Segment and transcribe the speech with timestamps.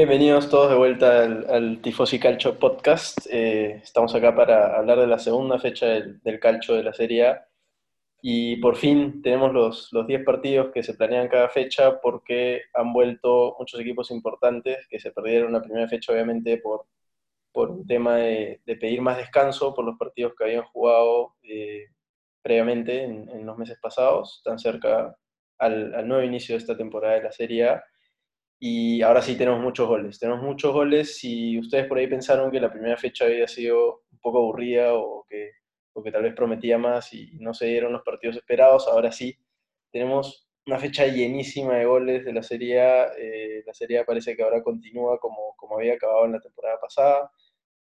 [0.00, 3.26] Bienvenidos todos de vuelta al, Tifosi Calcio Podcast.
[3.30, 7.46] Eh, estamos acá para hablar de la segunda fecha del, Calcio de la Serie A.
[8.22, 12.94] Y por fin tenemos los, los 10 partidos que se planean cada fecha porque han
[12.94, 16.86] vuelto muchos equipos importantes que se perdieron la primera fecha, obviamente, por,
[17.52, 21.88] por un tema de, pedir más descanso por los partidos que habían jugado eh,
[22.40, 25.14] previamente en, los meses pasados, tan cerca
[25.58, 27.84] al, al nuevo inicio de esta temporada de la Serie A
[28.62, 30.18] y ahora sí tenemos muchos goles.
[30.20, 31.16] Tenemos muchos goles.
[31.16, 35.24] Si ustedes por ahí pensaron que la primera fecha había sido un poco aburrida o
[35.26, 35.52] que,
[35.94, 39.34] o que tal vez prometía más y no se dieron los partidos esperados, ahora sí
[39.90, 43.12] tenemos una fecha llenísima de goles de la Serie A.
[43.18, 46.78] Eh, la Serie A parece que ahora continúa como, como había acabado en la temporada
[46.78, 47.30] pasada.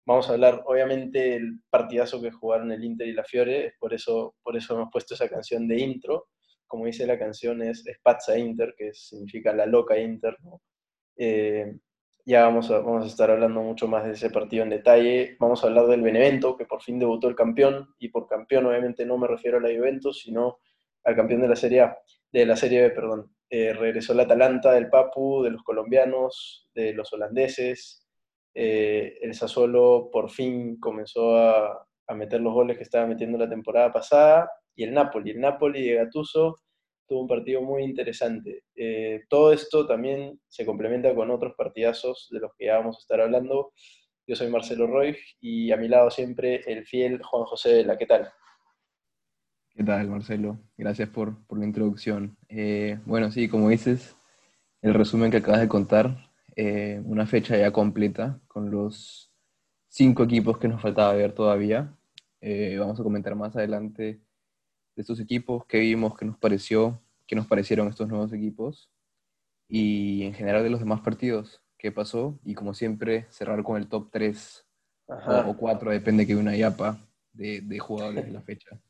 [0.06, 4.34] Vamos a hablar, obviamente, del partidazo que jugaron el Inter y la Fiore, por eso,
[4.42, 6.26] por eso hemos puesto esa canción de intro
[6.74, 10.36] como dice la canción, es Spazza Inter, que significa la loca Inter.
[11.16, 11.72] Eh,
[12.26, 15.36] ya vamos a, vamos a estar hablando mucho más de ese partido en detalle.
[15.38, 19.06] Vamos a hablar del Benevento, que por fin debutó el campeón, y por campeón obviamente
[19.06, 20.58] no me refiero a la Juventus, sino
[21.04, 21.96] al campeón de la Serie A,
[22.32, 23.30] de la Serie B, perdón.
[23.48, 28.04] Eh, regresó el Atalanta del Papu, de los colombianos, de los holandeses.
[28.52, 33.48] Eh, el Sassuolo por fin comenzó a, a meter los goles que estaba metiendo la
[33.48, 35.30] temporada pasada y el Napoli.
[35.30, 36.56] El Napoli de Gattuso
[37.06, 38.64] tuvo un partido muy interesante.
[38.74, 43.00] Eh, todo esto también se complementa con otros partidazos de los que ya vamos a
[43.00, 43.72] estar hablando.
[44.26, 47.98] Yo soy Marcelo Roy y a mi lado siempre el fiel Juan José de la.
[47.98, 48.30] ¿Qué tal?
[49.70, 50.58] ¿Qué tal, Marcelo?
[50.76, 52.36] Gracias por, la introducción.
[52.48, 54.16] Eh, bueno, sí, como dices,
[54.82, 59.32] el resumen que acabas de contar, eh, una fecha ya completa con los
[59.88, 61.92] cinco equipos que nos faltaba ver todavía.
[62.78, 64.20] vamos a comentar más adelante
[64.94, 68.90] de estos equipos, qué vimos, qué nos pareció, qué nos parecieron estos nuevos equipos
[69.68, 73.88] y en general de los demás partidos, qué pasó y como siempre cerrar con el
[73.88, 74.66] top 3
[75.06, 76.98] o, 4, depende que una yapa
[77.32, 78.70] de, de jugadores de la fecha.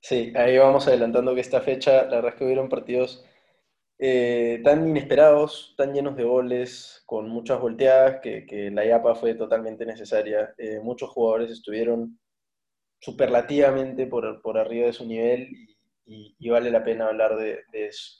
[0.00, 3.26] Sí, ahí vamos adelantando que esta fecha, la verdad es que hubieron partidos
[3.98, 9.34] eh, tan inesperados, tan llenos de goles, con muchas volteadas, que, que la yapa fue
[9.34, 10.54] totalmente necesaria.
[10.56, 12.18] Eh, muchos jugadores estuvieron
[13.00, 15.77] superlativamente por, por arriba de su nivel y,
[16.50, 17.60] vale la pena hablar de,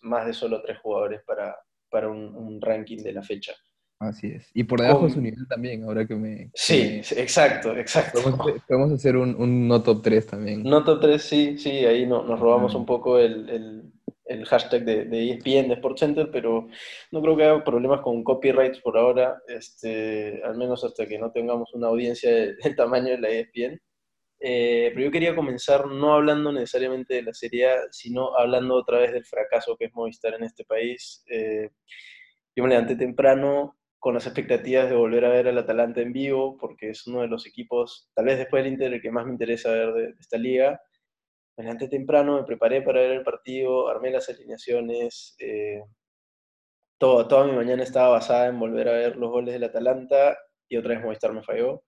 [0.03, 1.56] más de solo tres jugadores para,
[1.91, 3.54] para un, ranking de la fecha.
[4.00, 4.49] Así es.
[4.54, 6.50] Y por debajo de su nivel también, ahora que me...
[6.54, 8.21] Sí, exacto, exacto.
[8.69, 10.62] Podemos, hacer un, un, no top 3 también.
[10.62, 13.93] No top 3, sí, sí, ahí no, nos robamos un poco el, el,
[14.28, 16.69] el hashtag de, de, ESPN, de SportsCenter, pero
[17.10, 21.32] no creo que haya problemas con copyrights por ahora, este, al menos hasta que no
[21.32, 23.81] tengamos una audiencia del tamaño de la ESPN.
[24.41, 28.99] Eh, pero yo quería comenzar no hablando necesariamente de la Serie A, sino hablando otra
[28.99, 31.25] vez del fracaso que es Movistar en este país.
[31.28, 31.71] Eh,
[32.54, 36.56] yo me levanté temprano con las expectativas de volver a ver al Atalanta en vivo,
[36.59, 39.32] porque es uno de los equipos, tal vez después del Inter, el que más me
[39.32, 40.81] interesa ver de, esta liga.
[41.56, 45.37] Me levanté temprano, me preparé para ver el partido, armé las alineaciones.
[45.41, 45.82] Eh,
[46.99, 50.38] toda mi mañana estaba basada en volver a ver los goles del Atalanta
[50.69, 51.82] y otra vez Movistar me falló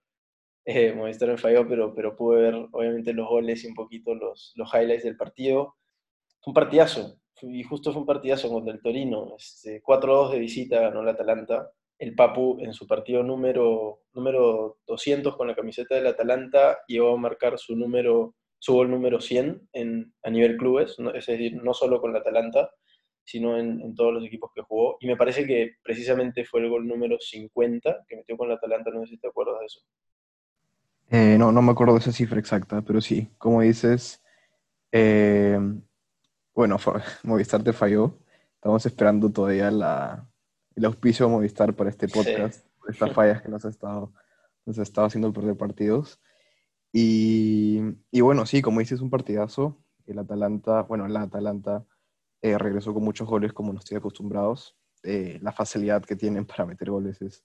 [0.65, 4.53] eh, Movistar me falló, pero, pero pude ver obviamente los goles y un poquito los,
[4.57, 5.77] los highlights del partido.
[6.41, 9.35] Fue un partidazo, y justo fue un partidazo contra el Torino.
[9.37, 11.71] Este, 4-2 de visita ganó el Atalanta.
[11.99, 17.19] El Papu en su partido número, número 200 con la camiseta del Atalanta llegó a
[17.19, 22.01] marcar su, número, su gol número 100 en, a nivel clubes, es decir, no solo
[22.01, 22.71] con el Atalanta,
[23.23, 24.97] sino en, en, todos los equipos que jugó.
[25.01, 28.91] Y me parece que precisamente fue el gol número 50 que metió con el Atalanta,
[28.91, 29.81] no sé si te acuerdas de eso.
[31.13, 34.23] Eh, no, no me acuerdo de esa cifra exacta, pero sí, como dices,
[34.93, 35.59] eh,
[36.55, 36.77] bueno,
[37.25, 38.17] Movistar te falló.
[38.55, 40.31] Estamos esperando todavía la,
[40.77, 44.13] el auspicio de Movistar para este podcast, por estas fallas que nos ha estado,
[44.65, 46.21] nos ha estado haciendo perder partidos.
[46.93, 47.81] Y,
[48.13, 49.83] y, bueno, sí, como dices, un partidazo.
[50.07, 51.85] El Atalanta, bueno, el Atalanta
[52.41, 54.77] eh, regresó con muchos goles como nos estoy acostumbrados.
[55.03, 57.45] la facilidad que tienen para meter goles es,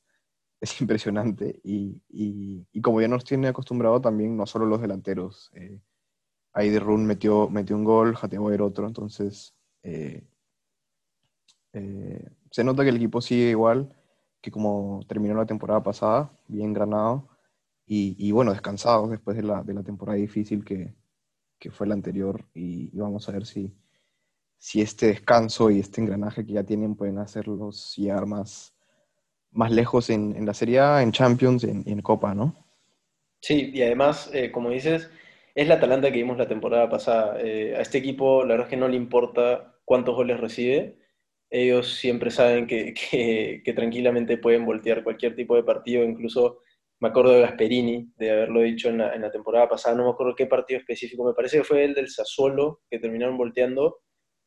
[0.65, 1.59] es impresionante.
[1.63, 5.51] Y, y, como ya nos tiene acostumbrado también, no solo los delanteros.
[5.53, 5.79] Eh,
[6.79, 8.17] Run metió, metió un gol,
[8.49, 9.53] ver otro, entonces
[9.83, 10.23] eh,
[11.73, 13.93] eh, se nota que el equipo sigue igual
[14.45, 17.27] que como terminó la temporada pasada, bien granado
[17.87, 20.93] y, y bueno, descansado después de la, de la temporada difícil que,
[21.57, 23.75] que, fue la anterior y, vamos a ver si,
[24.59, 28.74] si este descanso y este engranaje que ya tienen pueden hacerlos llegar más,
[29.55, 32.53] más lejos en, en la Serie A, en Champions y en, Copa, ¿no?
[33.41, 35.09] Sí, y además, eh, como dices,
[35.55, 37.37] es la Atalanta que vimos la temporada pasada.
[37.39, 40.97] Eh, a este equipo, la verdad es que no le importa cuántos goles recibe,
[41.49, 46.59] ellos siempre saben que, que, tranquilamente pueden voltear cualquier tipo de partido, incluso
[46.99, 50.11] me acuerdo de Gasperini, de haberlo dicho en la, en la, temporada pasada, no me
[50.11, 53.99] acuerdo qué partido específico, me parece que fue el del Sassuolo, que terminaron volteando,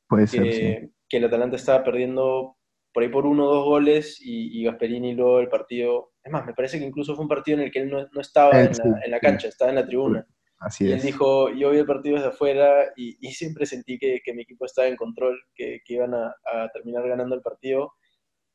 [0.09, 0.93] Puede que, ser, sí.
[1.09, 2.58] que el Atalanta estaba perdiendo
[2.99, 6.45] por ahí por uno o dos goles y, y, Gasperini luego el partido, es más,
[6.45, 8.75] me parece que incluso fue un partido en el que él no, no estaba en,
[8.75, 10.27] sí, la, en la sí, cancha, estaba en la tribuna.
[10.59, 11.05] así Y él es.
[11.05, 14.65] dijo, yo vi el partido desde afuera y, y siempre sentí que, que, mi equipo
[14.65, 17.93] estaba en control, que, que iban a, a, terminar ganando el partido.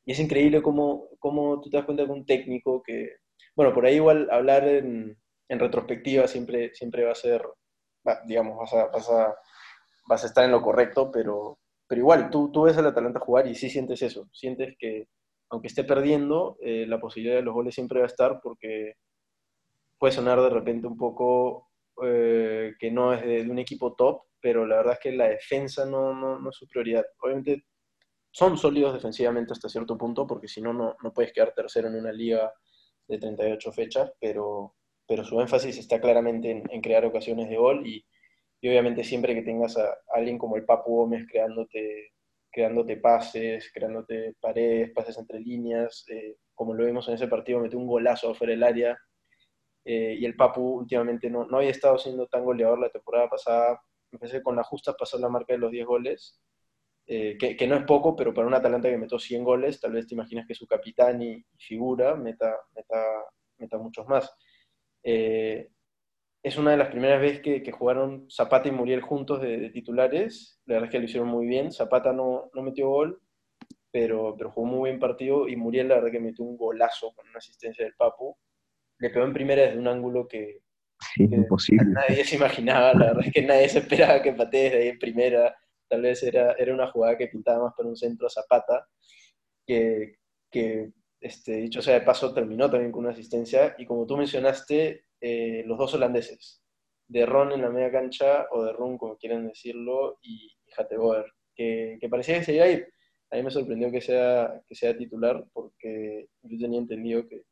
[0.04, 3.12] Y es increíble cómo, cómo tú te das cuenta que un técnico que,
[3.56, 5.16] bueno, por ahí igual hablar en,
[5.48, 7.42] en retrospectiva siempre, siempre va a ser,
[8.26, 9.34] digamos, vas a, vas, a,
[10.06, 13.46] vas a estar en lo correcto, pero, pero igual, tú, tú ves al Atalanta jugar
[13.46, 15.08] y sí sientes eso, sientes que
[15.50, 18.94] aunque esté perdiendo, eh, la posibilidad de los goles siempre va a estar porque
[19.98, 21.70] puede sonar de repente un poco
[22.02, 25.84] eh, que no es de, un equipo top, pero la verdad es que la defensa
[25.84, 27.04] no, no, no, es su prioridad.
[27.20, 27.66] Obviamente
[28.30, 31.96] son sólidos defensivamente hasta cierto punto, porque si no, no, no puedes quedar tercero en
[31.96, 32.52] una liga
[33.06, 34.74] de 38 fechas, pero,
[35.06, 38.04] pero su énfasis está claramente en, en crear ocasiones de gol y,
[38.64, 42.12] y, obviamente siempre que tengas a alguien como el Papu Gómez creándote,
[42.50, 47.78] creándote pases, creándote paredes, pases entre líneas, eh, como lo vimos en ese partido, metió
[47.78, 48.98] un golazo afuera del área,
[49.84, 53.82] eh, y el Papu últimamente no, no había estado siendo tan goleador la temporada pasada.
[54.10, 56.40] Empecé con la justa, pasó la marca de los 10 goles,
[57.06, 59.92] eh, que, que, no es poco, pero para un Atalanta que metió 100 goles, tal
[59.92, 62.96] vez te imaginas que su capitán y, figura meta, meta,
[63.58, 64.34] meta, muchos más.
[66.44, 69.70] Es una de las primeras veces que, que, jugaron Zapata y Muriel juntos de, de,
[69.70, 70.60] titulares.
[70.66, 71.72] La verdad es que lo hicieron muy bien.
[71.72, 73.20] Zapata no, no metió gol,
[73.90, 75.48] pero, pero jugó muy buen partido.
[75.48, 78.36] Y Muriel, la verdad que metió un golazo con una asistencia del Papu
[78.98, 80.62] le pegó en primera desde un ángulo que,
[81.14, 81.84] sí, que imposible.
[81.86, 84.98] nadie se imaginaba, la verdad es que nadie se esperaba que patee desde ahí en
[84.98, 85.56] primera,
[85.88, 88.86] tal vez era, era una jugada que pintaba más para un centro a Zapata,
[89.66, 90.16] que,
[90.50, 95.04] que este, dicho sea de paso, terminó también con una asistencia, y como tú mencionaste,
[95.26, 96.62] eh, los dos holandeses,
[97.08, 101.24] de Ron en la media cancha, o de Ron, como quieran decirlo, y, y Hateboer,
[101.54, 102.86] que, que parecía que se iba a ir.
[103.30, 107.44] A mí me sorprendió que sea, que sea titular, porque yo tenía entendido que,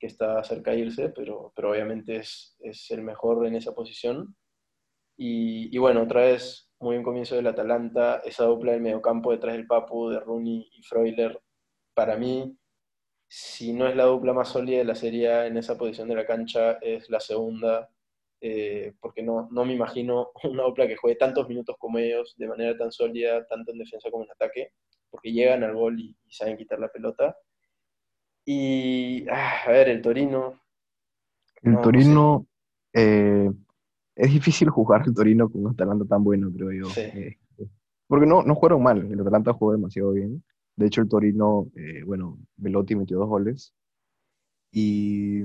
[0.00, 4.34] que está cerca de irse, pero, pero obviamente es, es, el mejor en esa posición.
[5.16, 9.54] Y, y, bueno, otra vez, muy buen comienzo del Atalanta, esa dupla del mediocampo detrás
[9.54, 11.40] del Papu, de Rooney y Freuler,
[11.94, 12.58] para mí,
[13.28, 16.26] si no es la dupla más sólida de la serie en esa posición de la
[16.26, 17.90] cancha, es la segunda,
[18.40, 22.48] eh, porque no, no me imagino una dupla que juegue tantos minutos como ellos, de
[22.48, 24.72] manera tan sólida, tanto en defensa como en ataque,
[25.10, 27.36] porque llegan al gol y, y saben quitar la pelota.
[28.44, 30.60] Y, ah, a ver, el Torino.
[31.62, 32.46] El no, Torino, no
[32.92, 33.46] sé.
[33.46, 33.50] eh,
[34.16, 36.90] es difícil jugar el Torino con un Atalanta tan bueno, creo yo.
[36.90, 37.00] Sí.
[37.00, 37.38] Eh,
[38.06, 40.44] porque no, no jugaron mal, el Atalanta jugó demasiado bien.
[40.76, 43.74] De hecho, el Torino, eh, bueno, Velotti metió dos goles.
[44.72, 45.42] Y,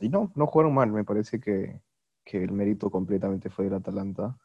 [0.00, 1.80] no, no jugaron mal, me parece que,
[2.24, 4.36] que el mérito completamente fue del Atalanta.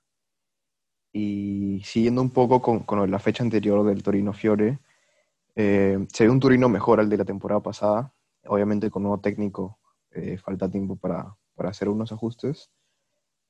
[1.14, 4.80] Y siguiendo un poco con, la fecha anterior del Torino Fiore,
[5.56, 8.14] eh, se ve un Turino mejor al de la temporada pasada.
[8.46, 9.80] Obviamente con nuevo técnico
[10.12, 12.72] eh, falta tiempo para, para, hacer unos ajustes.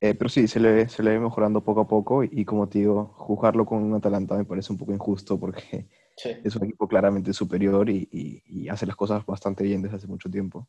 [0.02, 2.80] Eh, pero sí, se le, se le ve mejorando poco a poco y, como te
[2.80, 5.88] digo, jugarlo con un Atalanta me parece un poco injusto porque
[6.18, 6.32] sí.
[6.44, 10.08] es un equipo claramente superior y, y, y, hace las cosas bastante bien desde hace
[10.08, 10.68] mucho tiempo.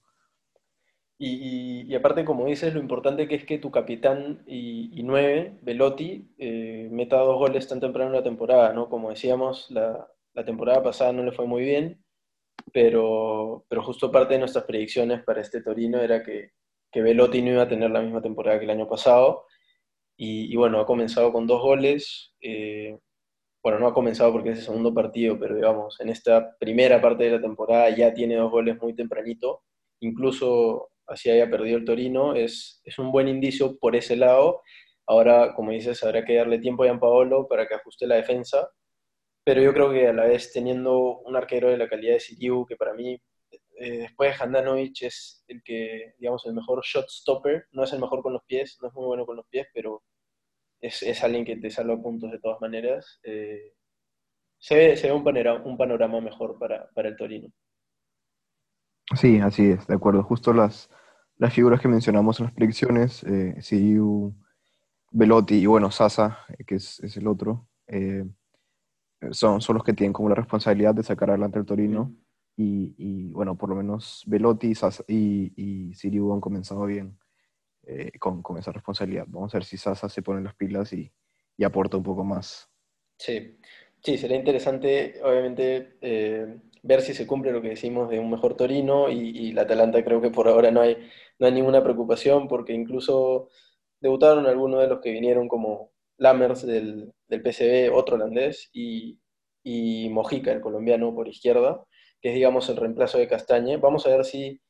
[1.25, 6.89] Y, aparte, como dices, lo importante que es que tu capitán y, nueve, Velotti, eh,
[6.91, 8.89] meta dos goles tan temprano en la temporada, ¿no?
[8.89, 12.05] Como decíamos, la, la temporada pasada no le fue muy bien,
[12.73, 16.55] pero, pero justo parte de nuestras predicciones para este Torino era que,
[16.91, 19.45] que Velotti no iba a tener la misma temporada que el año pasado.
[20.17, 22.35] Y, y bueno, ha comenzado con dos goles.
[22.41, 22.99] Eh,
[23.63, 27.25] bueno, no ha comenzado porque es el segundo partido, pero digamos, en esta primera parte
[27.25, 29.63] de la temporada ya tiene dos goles muy tempranito.
[30.01, 34.63] Incluso así haya perdido el Torino, es, es un buen indicio por ese lado.
[35.07, 38.71] Ahora, como dices, habrá que darle tiempo a Gianpaolo para que ajuste la defensa
[39.45, 42.65] pero yo creo que a la vez teniendo un arquero de la calidad de Siriu,
[42.67, 43.21] que para mí,
[43.77, 48.01] eh, después de Handanovic, es el que, digamos, el mejor shot stopper, no es el
[48.01, 50.03] mejor con los pies, no es muy bueno con los pies, pero
[50.83, 53.21] es, es alguien que te salva puntos de todas maneras.
[53.23, 53.73] Eh,
[54.59, 57.49] se, ve, se ve un, panorama, un panorama mejor para, para, el Torino.
[59.15, 60.25] Sí, así es, de acuerdo.
[60.25, 60.91] Justo las,
[61.37, 64.35] las figuras que mencionamos en las predicciones, eh, Siriu,
[65.13, 67.69] Velotti y bueno, Sasa, que es, es el otro.
[67.87, 68.25] Eh,
[69.31, 72.05] son, son los que tienen como la responsabilidad de sacar adelante el Torino.
[72.07, 72.17] Mm.
[72.55, 74.73] Y, y, bueno, por lo menos Velotti
[75.09, 77.17] y, y Siriu han comenzado bien
[77.87, 79.25] eh, con, con, esa responsabilidad.
[79.29, 81.11] Vamos a ver si Sasa se pone las pilas y,
[81.57, 82.69] y, aporta un poco más.
[83.19, 83.59] Sí.
[84.03, 88.57] Sí, sería interesante, obviamente, eh, ver si se cumple lo que decimos de un mejor
[88.57, 90.97] Torino y, y la Atalanta creo que por ahora no hay,
[91.39, 93.49] no hay ninguna preocupación porque incluso
[94.01, 99.19] debutaron algunos de los que vinieron como Lammers del, del PSV, otro holandés, y,
[99.63, 101.85] y Mojica, el colombiano, por izquierda,
[102.21, 103.77] que es, digamos, el reemplazo de Castañe.
[103.79, 104.61] Vamos a ver si,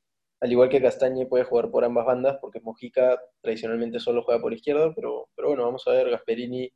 [0.42, 4.52] al igual que Castañe, puede jugar por ambas bandas, porque Mojica tradicionalmente solo juega por
[4.52, 6.72] izquierda, pero, pero bueno, vamos a ver, Gasperini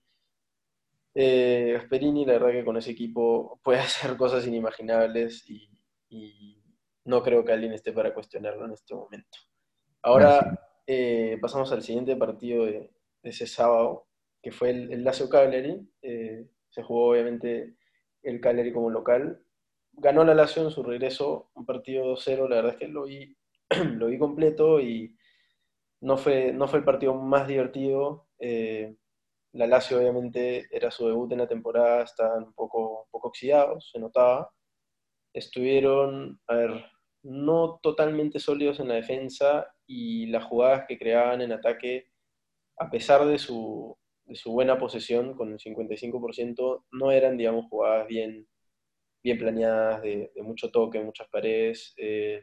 [1.18, 5.70] eh, Gasperini, la verdad que con ese equipo puede hacer cosas inimaginables y,
[7.04, 9.38] no creo que alguien esté para cuestionarlo en este momento.
[10.02, 12.90] Ahora eh, pasamos al siguiente partido de,
[13.22, 14.08] ese sábado,
[14.42, 15.88] que fue el, el Lazio Cagliari.
[16.02, 17.76] Eh, se jugó obviamente
[18.22, 19.40] el Cagliari como local.
[19.92, 23.36] Ganó la Lazio en su regreso, un partido 2-0, la verdad es que lo vi,
[23.98, 25.16] lo vi completo y
[26.00, 28.28] no fue, no fue el partido más divertido.
[29.56, 33.90] La Lazio obviamente era su debut en la temporada, estaban un poco, un poco oxidados,
[33.90, 34.50] se notaba.
[35.32, 36.84] Estuvieron, a ver,
[37.22, 42.06] no totalmente sólidos en la defensa y las jugadas que creaban en ataque,
[42.78, 43.96] a pesar de su,
[44.26, 48.46] de su buena posesión con el 55%, no eran, digamos, jugadas bien,
[49.22, 51.94] bien planeadas, de, mucho toque, muchas paredes.
[51.96, 52.42] Eh,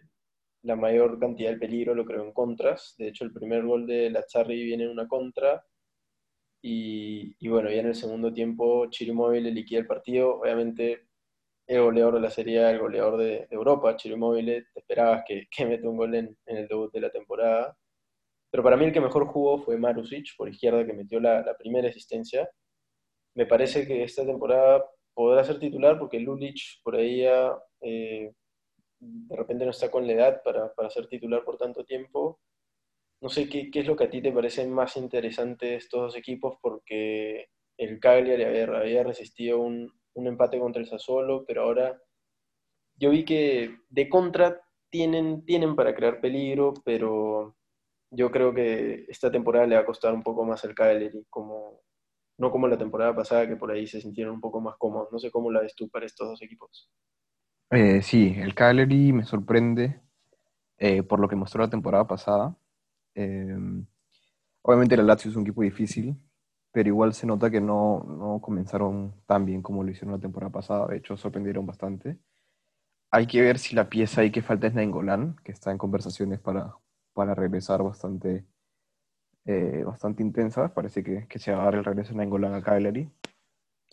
[0.63, 2.95] la mayor cantidad de peligro lo creo en contras.
[2.97, 5.65] De hecho, el primer gol de Lazzarri viene en una contra
[6.61, 10.39] y, bueno, ya en el segundo tiempo Chirimóvil liquida el partido.
[10.39, 11.07] Obviamente
[11.67, 15.87] el goleador de la serie, el goleador de, Europa, Chirimóvil, te esperabas que, que mete
[15.87, 17.77] un gol en, el debut de la temporada.
[18.51, 21.89] Pero para mí el que mejor jugó fue Marusic, por izquierda, que metió la, primera
[21.89, 22.49] asistencia.
[23.35, 27.25] Me parece que esta temporada podrá ser titular porque Lulic por ahí
[27.81, 28.31] eh,
[29.27, 32.39] de repente no está con la edad para, para ser titular por tanto tiempo
[33.23, 36.57] no sé ¿qué, es lo que a ti te parece más interesante estos dos equipos,
[36.61, 42.01] porque el Cagliari había, había resistido un, empate contra el Sassuolo, pero ahora
[42.97, 47.55] yo vi que de contra tienen, tienen para crear peligro, pero
[48.11, 51.79] yo creo que esta temporada le va a costar un poco más al Cagliari, como,
[52.37, 55.13] no como la temporada pasada, que por ahí se sintieron un poco más cómodos.
[55.13, 56.91] No sé cómo la ves tú para estos dos equipos.
[57.71, 59.99] Eh, sí, el Cagliari me sorprende
[60.77, 62.57] eh, por lo que mostró la temporada pasada.
[63.15, 63.85] Em,
[64.61, 66.17] obviamente el Lazio es un equipo difícil,
[66.71, 70.51] pero igual se nota que no, no, comenzaron tan bien como lo hicieron la temporada
[70.51, 70.87] pasada.
[70.87, 72.17] De hecho, sorprendieron bastante.
[73.11, 76.39] Hay que ver si la pieza ahí que falta es Nainggolan, que está en conversaciones
[76.39, 76.75] para,
[77.13, 78.45] para regresar bastante,
[79.45, 80.73] eh, bastante intensa.
[80.73, 83.09] Parece que, que, se va a dar el regreso de Nainggolan a Cagliari.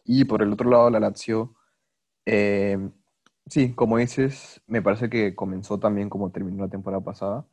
[0.04, 1.54] Y por el otro lado, la Lazio,
[3.46, 7.46] sí, como dices, me parece que comenzó también como terminó la temporada pasada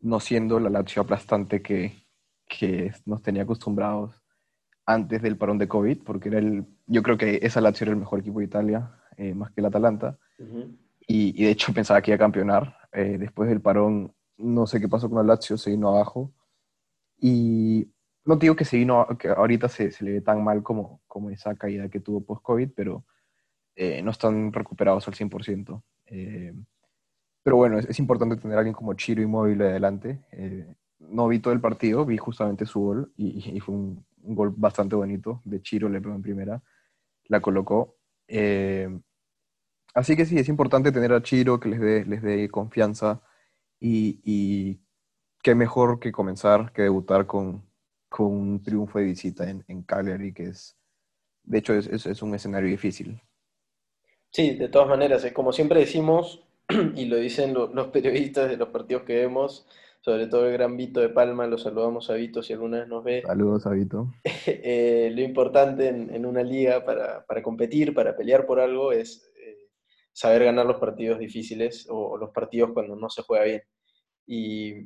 [0.00, 2.06] no siendo la Lazio aplastante que,
[2.48, 4.22] que nos tenía acostumbrados
[4.84, 7.98] antes del parón de COVID, porque era el, yo creo que esa Lazio era el
[7.98, 10.18] mejor equipo de Italia, eh, más que el Atalanta,
[11.08, 12.76] y, de hecho pensaba que iba a campeonar.
[12.92, 16.32] Eh, después del parón, no sé qué pasó con la Lazio, se vino abajo,
[17.18, 17.90] y
[18.24, 21.30] no digo que se vino, que ahorita se, se le ve tan mal como, como
[21.30, 23.04] esa caída que tuvo post-COVID, pero
[23.76, 25.82] eh, no están recuperados al 100%.
[27.46, 30.20] Pero bueno, es, importante tener a alguien como Chiro inmóvil adelante.
[30.32, 30.66] Eh,
[30.98, 35.42] no vi todo el partido, vi justamente su gol y, fue un, gol bastante bonito
[35.44, 36.60] de Chiro, le pegó en primera,
[37.26, 37.98] la colocó.
[38.26, 38.88] Eh,
[39.94, 43.22] así que sí, es importante tener a Chiro que les dé, les dé confianza
[43.78, 44.80] y,
[45.40, 47.62] qué mejor que comenzar, que debutar con,
[48.08, 50.76] con un triunfo de visita en, en Cagliari, que es,
[51.44, 53.22] de hecho, es un escenario difícil.
[54.36, 56.46] Sí, de todas maneras, eh, como siempre decimos,
[56.94, 59.66] y lo dicen los periodistas de los partidos que vemos,
[60.02, 63.02] sobre todo el gran Vito de Palma, lo saludamos a Vito si alguna vez nos
[63.02, 63.22] ve.
[63.26, 64.12] Saludos a Vito.
[64.46, 69.70] Eh, lo importante en, una liga para, competir, para pelear por algo, es eh,
[70.12, 73.62] saber ganar los partidos difíciles o, los partidos cuando no se juega bien.
[74.26, 74.82] Y,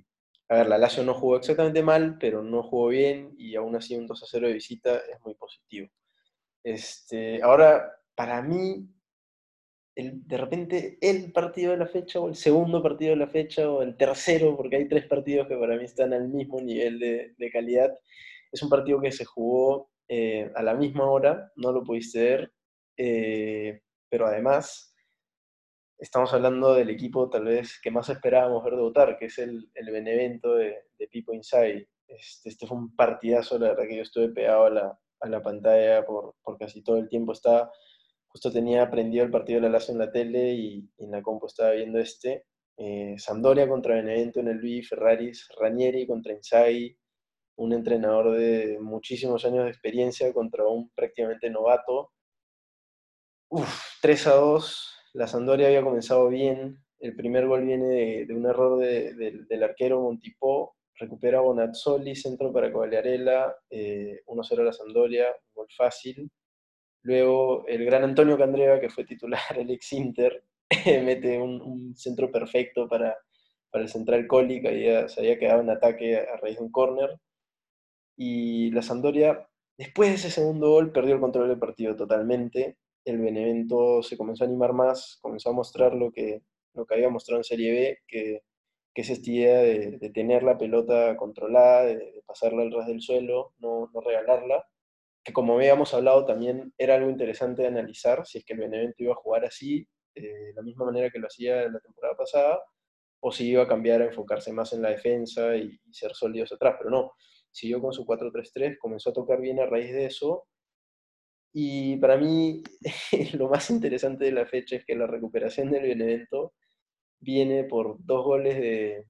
[0.49, 3.97] a ver, la Lazio no jugó exactamente mal, pero no jugó bien y aún así
[3.97, 5.88] un 2 a 0 de visita es muy positivo.
[6.62, 8.87] Este, ahora, para mí,
[10.02, 13.83] de repente el partido de la fecha o el segundo partido de la fecha o
[13.83, 17.97] el tercero, porque hay tres partidos que para mí están al mismo nivel de, calidad.
[18.52, 22.52] Es un partido que se jugó eh, a la misma hora, no lo pudiste ver,
[22.97, 24.95] eh, pero además
[25.99, 29.90] estamos hablando del equipo tal vez que más esperábamos ver debutar, que es el, el
[29.90, 31.88] Benevento de, de Pipo Inside.
[32.09, 35.42] Este, este, fue un partidazo, la verdad que yo estuve pegado a la, a la
[35.42, 37.33] pantalla por, por casi todo el tiempo.
[37.33, 37.71] Estaba
[38.31, 41.47] justo tenía aprendido el partido de la Lazio en la tele y, en la compu
[41.47, 42.45] estaba viendo este.
[42.77, 46.97] Eh, Sampdoria contra Benevento en el Luis, Ferraris, Ranieri contra Inzaghi,
[47.57, 52.13] un entrenador de muchísimos años de experiencia contra un prácticamente novato.
[53.51, 53.69] Uf,
[54.01, 54.97] 3 a 2.
[55.15, 56.79] La Sandoria había comenzado bien.
[57.01, 60.77] El primer gol viene de, un error del arquero Montipó.
[60.95, 63.55] Recupera Bonazzoli, centro para Cavaliarella.
[63.71, 64.23] 1-0 eh,
[64.61, 66.31] a la Sandoria, gol fácil.
[67.02, 70.45] Luego el gran Antonio Candreva, que fue titular, el ex Inter,
[70.87, 73.16] mete un, centro perfecto para,
[73.71, 77.19] para el central Coli, que se había quedado en ataque a raíz de un córner.
[78.16, 83.19] Y la Sandoria, después de ese segundo gol, perdió el control del partido totalmente el
[83.19, 86.42] Benevento se comenzó a animar más, comenzó a mostrar lo que,
[86.75, 88.42] lo que había mostrado en Serie B, que,
[88.95, 93.54] que es esta idea de, tener la pelota controlada, de, pasarla al ras del suelo,
[93.59, 94.64] no, no, regalarla,
[95.25, 99.03] que como habíamos hablado también era algo interesante de analizar, si es que el Benevento
[99.03, 102.61] iba a jugar así, eh, de la misma manera que lo hacía la temporada pasada,
[103.21, 106.77] o si iba a cambiar a enfocarse más en la defensa y, ser sólidos atrás,
[106.79, 107.12] pero no,
[107.50, 110.47] siguió con su 4-3-3, comenzó a tocar bien a raíz de eso,
[111.53, 112.62] y para mí
[113.35, 116.55] lo más interesante de la fecha es que la recuperación del Benevento
[117.21, 119.07] viene por dos goles de,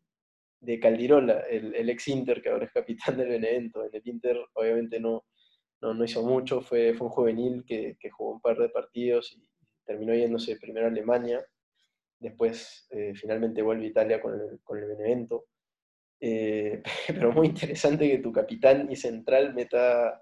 [0.61, 3.85] de Caldirola, el, ex Inter, que ahora es capitán del Benevento.
[3.85, 5.25] En el Inter obviamente no,
[5.81, 9.43] no, hizo mucho, fue, fue un juvenil que, jugó un par de partidos y
[9.85, 11.45] terminó yéndose primero a Alemania,
[12.19, 15.47] después eh, finalmente vuelve a Italia con el, con el Benevento.
[16.21, 20.21] Eh, pero muy interesante que tu capitán y central meta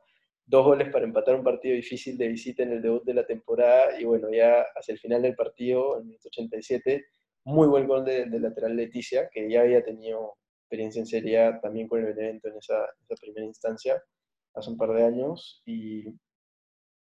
[0.49, 4.01] dos goles para empatar un partido difícil de visita en el debut de la temporada
[4.01, 7.05] y bueno, ya hacia el final del partido, en el 87,
[7.45, 11.87] muy buen gol de, lateral Leticia, que ya había tenido experiencia en Serie A también
[11.87, 12.87] con el Benevento en esa,
[13.21, 14.03] primera instancia,
[14.59, 16.05] hace un par de años, y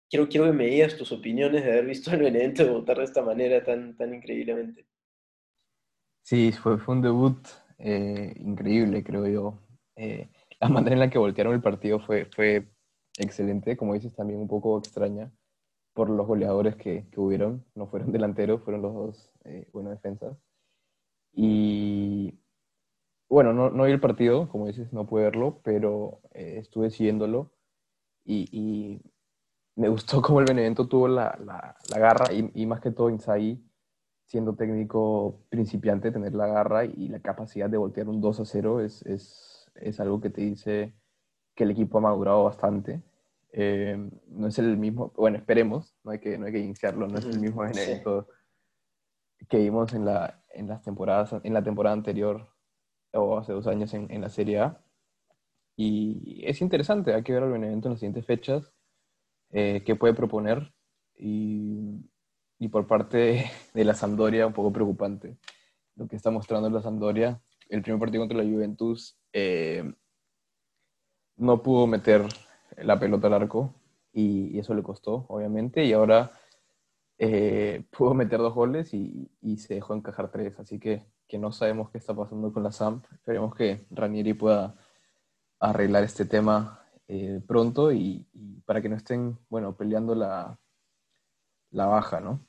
[0.09, 3.21] quiero, quiero que me digas tus opiniones de haber visto al Benevento debutar de esta
[3.21, 4.85] manera tan, tan increíblemente.
[6.23, 7.37] Sí, fue, fue un debut
[7.77, 9.59] eh, increíble, creo yo.
[9.95, 12.67] Eh, la manera en la que voltearon el partido fue, fue
[13.17, 15.31] excelente, como dices, también un poco extraña
[15.93, 17.65] por los goleadores que, que hubieron.
[17.75, 20.37] No fueron delanteros, fueron los dos eh, buenas defensas.
[21.33, 22.39] Y
[23.29, 27.51] bueno, no, no vi el partido, como dices, no pude verlo, pero eh, estuve siguiéndolo
[28.23, 29.01] y,
[29.75, 33.09] me gustó cómo el Benevento tuvo la, la, la garra y, y, más que todo
[33.09, 33.63] Inzaghi,
[34.25, 38.81] siendo técnico principiante, tener la garra y la capacidad de voltear un 2 a 0
[38.81, 40.93] es, es, es algo que te dice
[41.55, 43.01] que el equipo ha madurado bastante.
[43.51, 47.17] Eh, no es el mismo, bueno, esperemos, no hay que, no hay que iniciarlo, no
[47.17, 48.27] es el mismo Benevento
[49.49, 52.54] que vimos en la, en las temporadas, en la temporada anterior
[53.15, 54.81] o hace dos años en, en la Serie A.
[55.75, 58.73] Y es interesante, hay que ver al Benevento en las siguientes fechas,
[59.51, 60.73] eh, qué puede proponer.
[61.17, 62.09] Y,
[62.59, 65.37] y, por parte de la Sampdoria, un poco preocupante
[65.95, 67.41] lo que está mostrando la Sampdoria.
[67.69, 69.93] El primer partido contra la Juventus eh,
[71.37, 72.23] no pudo meter
[72.77, 73.73] la pelota al arco
[74.13, 76.31] y, eso le costó, obviamente, y ahora
[77.17, 81.89] eh, pudo meter dos goles y, se dejó encajar tres, así que, que, no sabemos
[81.89, 83.05] qué está pasando con la SAMP.
[83.13, 84.75] Esperemos que Ranieri pueda
[85.59, 88.25] arreglar este tema eh, pronto y,
[88.65, 90.59] para que no estén, bueno, peleando la,
[91.71, 92.45] la baja, ¿no?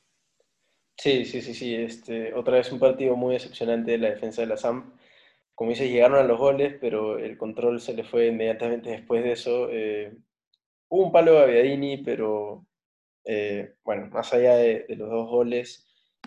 [0.96, 1.74] Sí, sí, sí, sí.
[1.74, 4.96] Este, otra vez un partido muy decepcionante de la defensa de la SAMP
[5.56, 9.32] como dices, llegaron a los goles, pero el control se le fue inmediatamente después de
[9.32, 9.70] eso.
[9.72, 10.14] Eh,
[10.88, 12.66] hubo un palo de Aviadini, pero
[13.24, 15.85] eh, bueno, más allá de, los dos goles,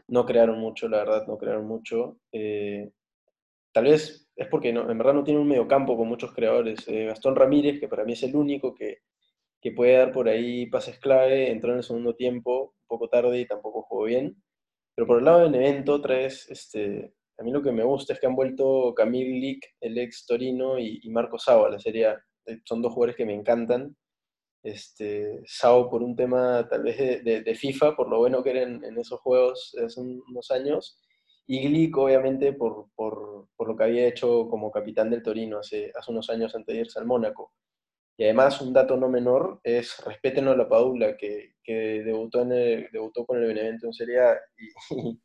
[0.09, 2.19] no crearon mucho, la verdad, no crearon mucho.
[2.31, 2.91] Eh,
[3.71, 6.85] tal vez es porque no, en verdad no tiene un mediocampo con muchos creadores.
[6.87, 8.99] Gastón Ramírez, que para mí es el único que,
[9.61, 13.39] que puede dar por ahí pases clave, entró en el segundo tiempo, un poco tarde
[13.39, 14.41] y tampoco jugó bien.
[14.95, 18.13] Pero por el lado del evento, otra vez, este, a mí lo que me gusta
[18.13, 22.07] es que han vuelto Camille Lick, el ex Torino, y, Marco Sao a la serie
[22.45, 23.95] eh, Son dos jugadores que me encantan.
[24.63, 28.97] Este, Sao por un tema tal vez de, FIFA, por lo bueno que eran en
[28.97, 30.99] esos juegos hace unos años,
[31.47, 35.91] y Glick obviamente por, por, por, lo que había hecho como capitán del Torino hace,
[35.97, 37.53] hace unos años antes de irse al Mónaco.
[38.19, 42.49] Y además, un dato no menor es respétenlo a la Padula, que, que debutó, en
[42.91, 44.69] debutó con el Benevento en Serie A y,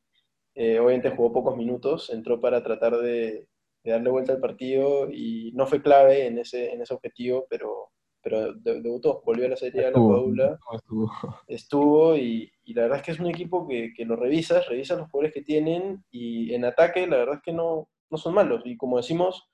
[0.55, 3.49] eh, obviamente jugó pocos minutos, entró para tratar de,
[3.85, 7.91] darle vuelta al partido y no fue clave en ese, en ese objetivo, pero,
[8.25, 11.13] pero debutó, volvió a la serie a la Padula, estuvo,
[11.47, 15.11] estuvo y, la verdad es que es un equipo que, que lo revisas, revisas los
[15.11, 18.63] jugadores que tienen y en ataque la verdad es que no, no son malos.
[18.65, 19.49] Y como decimos,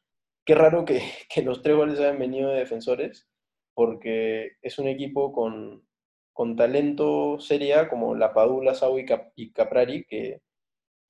[0.47, 1.03] qué raro que,
[1.35, 3.29] que los tres goles hayan venido de defensores,
[3.75, 5.85] porque es un equipo con,
[6.33, 10.41] con talento seria como la Padula, Sau y Caprari, que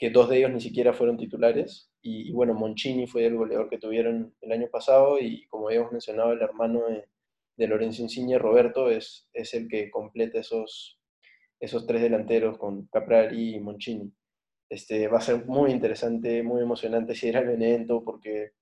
[0.00, 1.92] que dos de ellos ni siquiera fueron titulares.
[2.00, 6.32] Y, bueno, Monchini fue el goleador que tuvieron el año pasado y como habíamos mencionado,
[6.32, 7.04] el hermano de,
[7.66, 11.00] Lorenzo Insigne, Roberto, es, es el que completa esos,
[11.60, 14.12] esos tres delanteros con Caprari y Monchini.
[14.68, 18.52] Este, va a ser muy interesante, muy emocionante si era el Benevento, porque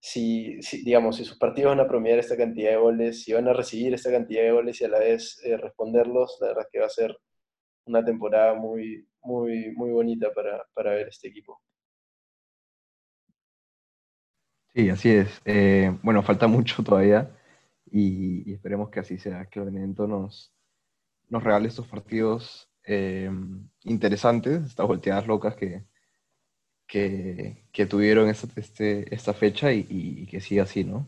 [0.00, 3.52] si, digamos, si sus partidos van a promediar esta cantidad de goles, si van a
[3.52, 6.80] recibir esta cantidad de goles y a la vez eh, responderlos, la verdad es que
[6.80, 7.16] va a ser
[7.86, 11.60] una temporada muy, muy, muy bonita para, para ver este equipo.
[14.74, 15.42] Sí, así es.
[15.44, 17.37] Eh, bueno, falta mucho todavía
[17.92, 20.52] y, esperemos que así sea, que el Benevento nos,
[21.28, 23.30] nos regale estos partidos eh,
[23.84, 25.84] interesantes, estas volteadas locas que,
[26.88, 31.06] que, tuvieron esta, este, esta fecha y, que siga así, ¿no?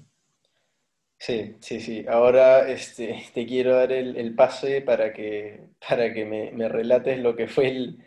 [1.19, 2.05] Sí, sí, sí.
[2.09, 7.47] Ahora este, te quiero dar el, pase para que, para que me, relates lo que
[7.47, 8.05] fue el,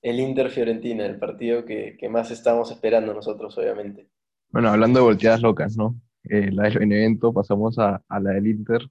[0.00, 4.08] el Inter Fiorentina, el partido que, más estamos esperando nosotros, obviamente.
[4.50, 5.96] Bueno, hablando de volteadas locas, ¿no?
[6.24, 8.88] Eh, la del Benevento, pasamos a, la del Inter.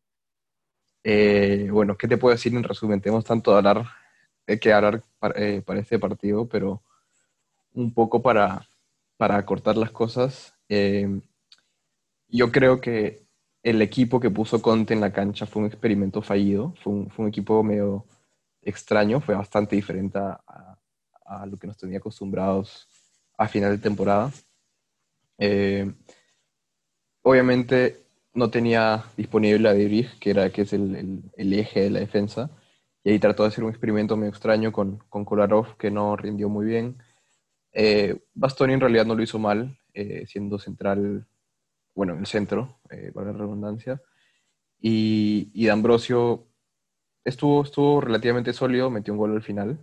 [1.03, 3.01] Eh, bueno, ¿qué te puedo decir en resumen?
[3.01, 3.85] Tenemos tanto de hablar,
[4.47, 6.81] eh, que hablar para, para este partido, pero
[7.73, 8.67] un poco para,
[9.17, 10.53] para cortar las cosas.
[10.69, 11.21] Eh,
[12.27, 13.23] yo creo que
[13.63, 17.25] el equipo que puso Conte en la cancha fue un experimento fallido, fue un, fue
[17.25, 18.05] un equipo medio
[18.61, 20.41] extraño, fue bastante diferente a,
[21.25, 22.87] a, lo que nos tenía acostumbrados
[23.37, 24.31] a final de temporada.
[25.37, 25.91] Eh,
[27.23, 28.01] obviamente
[28.33, 31.99] no tenía disponible a Dirich, que, era, que es el, el, el, eje de la
[31.99, 32.49] defensa,
[33.03, 36.49] y ahí trató de hacer un experimento medio extraño con, con Kolarov, que no rindió
[36.49, 36.97] muy bien.
[37.73, 41.27] Eh, Bastoni en realidad no lo hizo mal, eh, siendo central,
[41.95, 44.01] bueno, en el centro, eh, para la redundancia.
[44.79, 46.47] Y, y D'Ambrosio
[47.25, 49.79] estuvo, estuvo relativamente sólido, metió un gol al final,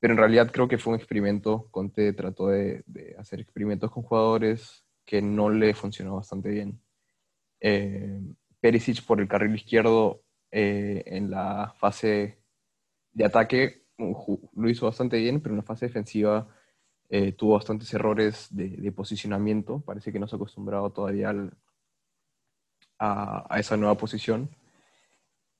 [0.00, 1.68] pero en realidad creo que fue un experimento.
[1.70, 6.80] Conte trató de, de hacer experimentos con jugadores que no le funcionó bastante bien.
[7.60, 8.20] Eh,
[8.60, 12.38] Perisic por el carril izquierdo en la fase
[13.12, 16.48] de ataque lo hizo bastante bien, pero en la fase defensiva
[17.08, 21.34] eh, tuvo bastantes errores de, posicionamiento, parece que no se ha todavía
[22.98, 24.50] a, esa nueva posición.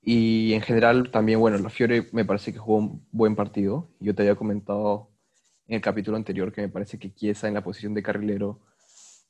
[0.03, 3.89] Y en general también, bueno, la Fiore me parece que jugó un buen partido.
[4.01, 5.11] Yo te había comentado
[5.67, 8.61] en el capítulo anterior que me parece que Chiesa en la posición de carrilero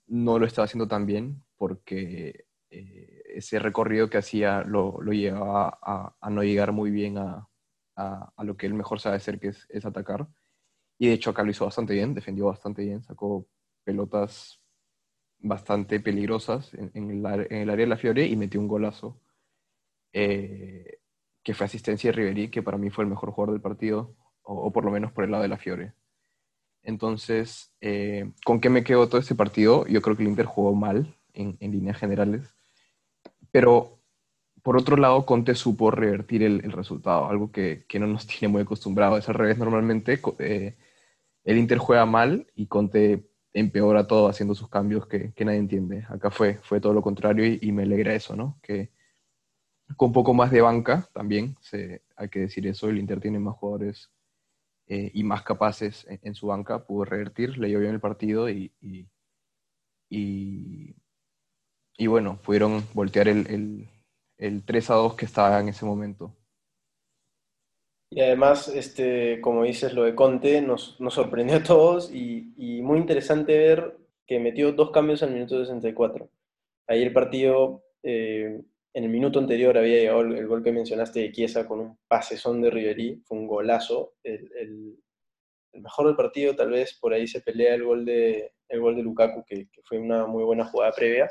[0.06, 5.78] no lo estaba haciendo tan bien porque eh, ese recorrido que hacía lo, lo llevaba
[5.82, 7.48] a, no llegar muy bien a,
[7.96, 10.26] a, lo que él mejor sabe hacer, que es, es atacar.
[10.98, 13.46] Y de hecho acá lo hizo bastante bien, defendió bastante bien, sacó
[13.84, 14.60] pelotas
[15.44, 19.20] bastante peligrosas en, el, área de la Fiore y metió un golazo
[20.12, 21.00] eh,
[21.42, 24.72] que fue asistencia de Ribery, que para mí fue el mejor jugador del partido, o,
[24.72, 25.92] por lo menos por el lado de la Fiore.
[26.84, 29.86] Entonces, eh, ¿con qué me quedo todo este partido?
[29.86, 32.54] Yo creo que el Inter jugó mal en, líneas generales,
[33.50, 33.98] pero
[34.62, 39.18] por otro lado, Conte supo revertir el, resultado, algo que, no nos tiene muy acostumbrados.
[39.18, 40.76] Es al revés, normalmente eh,
[41.44, 46.04] el Inter juega mal y Conte empeora todo haciendo sus cambios que, nadie entiende.
[46.08, 48.58] Acá fue, fue todo lo contrario y, me alegra eso, ¿no?
[48.62, 48.90] Que
[49.96, 53.38] con un poco más de banca también, se, hay que decir eso, el Inter tiene
[53.38, 54.10] más jugadores
[54.86, 58.72] eh, y más capaces en, su banca, pudo revertir, leyó bien el partido y,
[60.10, 63.88] y, bueno, pudieron voltear el, el,
[64.38, 66.34] el 3 a 2 que estaba en ese momento.
[68.10, 72.80] Y además, este, como dices, lo de Conte nos, nos sorprendió a todos y, y,
[72.80, 76.28] muy interesante ver que metió dos cambios en el minuto 64.
[76.86, 78.62] Ahí el partido, eh,
[78.94, 82.62] en el minuto anterior había llegado el, gol que mencionaste de Chiesa con un pasezón
[82.62, 84.14] de Riverí, fue un golazo.
[84.22, 84.96] El,
[85.74, 89.02] mejor del partido, tal vez por ahí se pelea el gol de, el gol de
[89.02, 91.28] Lukaku, que, que fue una muy buena jugada previa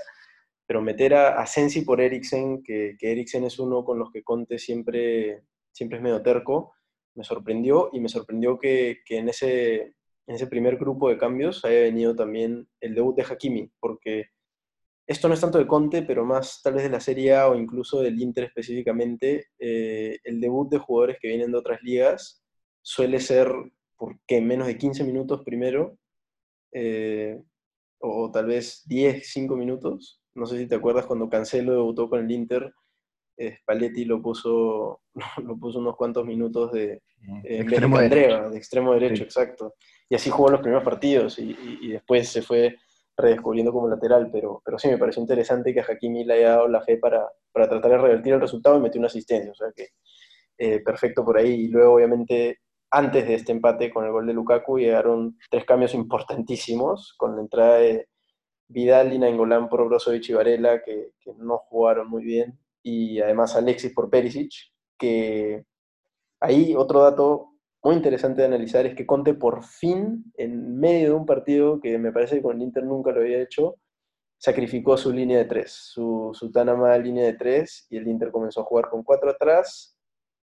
[0.66, 4.24] pero meter a, a Sensi por Eriksen, que, que Eriksen es uno con los que
[4.24, 6.74] Conte siempre siempre es medio terco,
[7.16, 11.82] me sorprendió y me sorprendió que, en, ese, en ese primer grupo de cambios haya
[11.82, 14.28] venido también el debut de Hakimi, porque
[15.06, 17.56] esto no es tanto de Conte, pero más tal vez de la Serie A o
[17.56, 22.44] incluso del Inter específicamente, eh, el debut de jugadores que vienen de otras ligas
[22.82, 23.52] suele ser,
[23.98, 24.42] ¿por qué?
[24.42, 25.98] Menos de 15 minutos primero,
[26.72, 27.42] eh,
[28.00, 30.22] o tal vez 10, 5 minutos.
[30.36, 32.74] No sé si te acuerdas cuando Cancelo debutó con el Inter,
[33.38, 35.02] Spalletti lo puso,
[35.44, 37.02] lo puso unos cuantos minutos de,
[37.44, 38.50] eh, extremo de, derecho.
[38.50, 39.74] de extremo derecho, exacto.
[40.10, 42.78] Y así jugó los primeros partidos y, y, después se fue
[43.16, 46.68] redescubriendo como lateral, pero, pero sí me pareció interesante que a Hakimi le haya dado
[46.68, 49.72] la fe para, para tratar de revertir el resultado y metió una asistencia, o sea
[49.76, 49.90] que
[50.58, 51.66] eh, perfecto por ahí.
[51.66, 52.60] Y luego, obviamente,
[52.92, 57.42] antes de este empate con el gol de Lukaku, llegaron tres cambios importantísimos, con la
[57.42, 58.08] entrada de
[58.68, 63.56] Vidal y Nainggolan por Brozovic y Varela, que, que no jugaron muy bien, y además
[63.56, 64.52] Alexis por Perisic,
[64.98, 65.66] que
[66.40, 67.53] ahí otro dato
[67.84, 71.98] muy interesante de analizar es que Conte por fin, en medio de un partido que
[71.98, 73.76] me parece que con el Inter nunca lo había hecho,
[74.38, 78.32] sacrificó su línea de tres, su, su tan amada línea de tres, y el Inter
[78.32, 79.98] comenzó a jugar con cuatro atrás.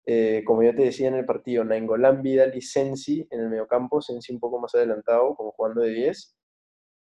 [0.05, 4.01] Eh, como yo te decía en el partido, Nainggolan, Vidal y Sensi en el mediocampo,
[4.01, 6.35] Sensi un poco más adelantado, como jugando de 10,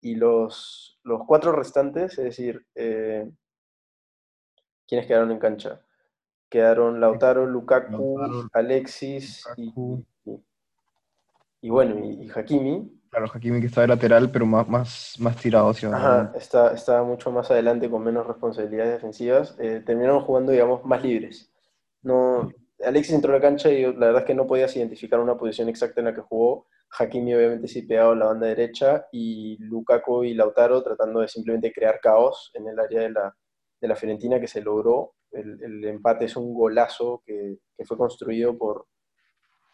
[0.01, 3.29] y los, los cuatro restantes, es decir, eh,
[4.87, 5.81] ¿quiénes quedaron en cancha?
[6.49, 9.73] Quedaron Lautaro, Lukaku, Alexis Y,
[11.65, 12.91] y, bueno, y, Hakimi.
[13.09, 17.01] Claro, Hakimi que está de lateral, pero más, más, más tirado hacia Ajá, está, está,
[17.03, 19.55] mucho más adelante con menos responsabilidades defensivas.
[19.59, 21.51] Eh, terminaron jugando, digamos, más libres.
[22.03, 22.51] No,
[22.83, 25.69] Alexis entró a la cancha y la verdad es que no podías identificar una posición
[25.69, 26.67] exacta en la que jugó.
[26.97, 31.73] Hakimi obviamente sí pegado a la banda derecha y Lukaku y Lautaro tratando de simplemente
[31.73, 33.35] crear caos en el área de la,
[33.81, 35.15] de la Fiorentina que se logró.
[35.31, 38.85] El, empate es un golazo que, fue construido por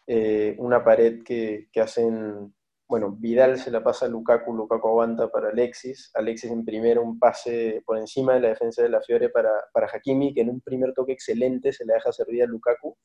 [0.08, 2.54] eh, una pared que, hacen,
[2.88, 7.20] bueno, Vidal se la pasa a Lukaku, Lukaku aguanta para Alexis, Alexis en primero un
[7.20, 10.62] pase por encima de la defensa de la Fiore para, para Hakimi, que en un
[10.62, 12.98] primer toque excelente se le deja servir a Lukaku,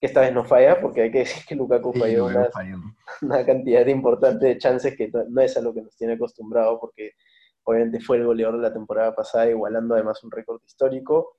[0.00, 4.46] que esta vez no falla, porque hay que decir que Lukaku falló una, cantidad importante
[4.46, 7.12] de chances que no, es a lo que nos tiene acostumbrado, porque
[7.64, 11.36] obviamente fue el goleador de la temporada pasada, igualando además un récord histórico.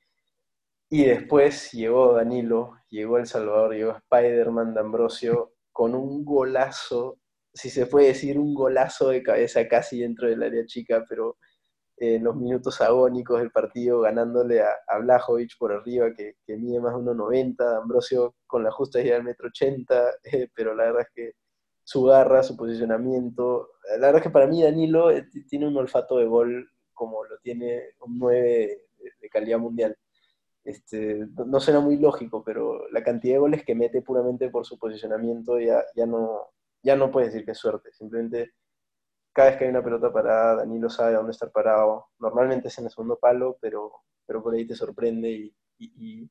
[0.90, 7.20] Y después llegó Danilo, llegó El Salvador, llegó Spider-Man de Ambrosio con un golazo,
[7.54, 11.38] si se puede decir un golazo de cabeza casi dentro del área chica, pero
[11.98, 16.94] en los minutos agónicos del partido, ganándole a, a Blajovic por arriba, que, mide más
[16.94, 21.10] de 1,90, Ambrosio con la justa idea del metro 80, eh, pero la verdad es
[21.14, 21.32] que
[21.84, 26.18] su garra, su posicionamiento, la verdad es que para mí Danilo eh, tiene un olfato
[26.18, 28.82] de gol como lo tiene un 9
[29.22, 29.96] de, calidad mundial.
[30.68, 34.78] Este, no suena muy lógico, pero la cantidad de goles que mete puramente por su
[34.78, 36.42] posicionamiento ya, ya, no,
[36.84, 38.52] ya no puede decir que es suerte, simplemente
[39.38, 42.08] cada vez que hay una pelota parada, Danilo sabe dónde estar parado.
[42.18, 43.92] Normalmente es en el segundo palo, pero,
[44.26, 46.28] pero por ahí te sorprende y,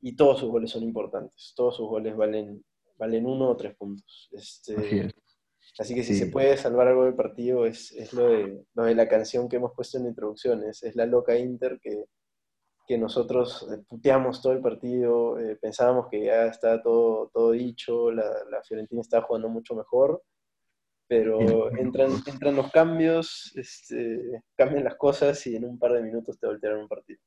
[0.00, 1.52] y, todos sus goles son importantes.
[1.56, 2.64] Todos sus goles valen,
[2.96, 4.28] valen uno o tres puntos.
[4.30, 5.10] Este,
[5.80, 8.94] así, que si se puede salvar algo del partido es, es lo, de, lo, de,
[8.94, 10.62] la canción que hemos puesto en la introducción.
[10.62, 12.04] Es, la loca Inter que,
[12.88, 18.24] que nosotros puteamos todo el partido, eh, pensábamos que ya está todo, todo dicho, la,
[18.50, 20.22] la Fiorentina está jugando mucho mejor
[21.08, 26.38] pero entran, entran los cambios, este, cambian las cosas y en un par de minutos
[26.38, 27.18] te voltearon un partido.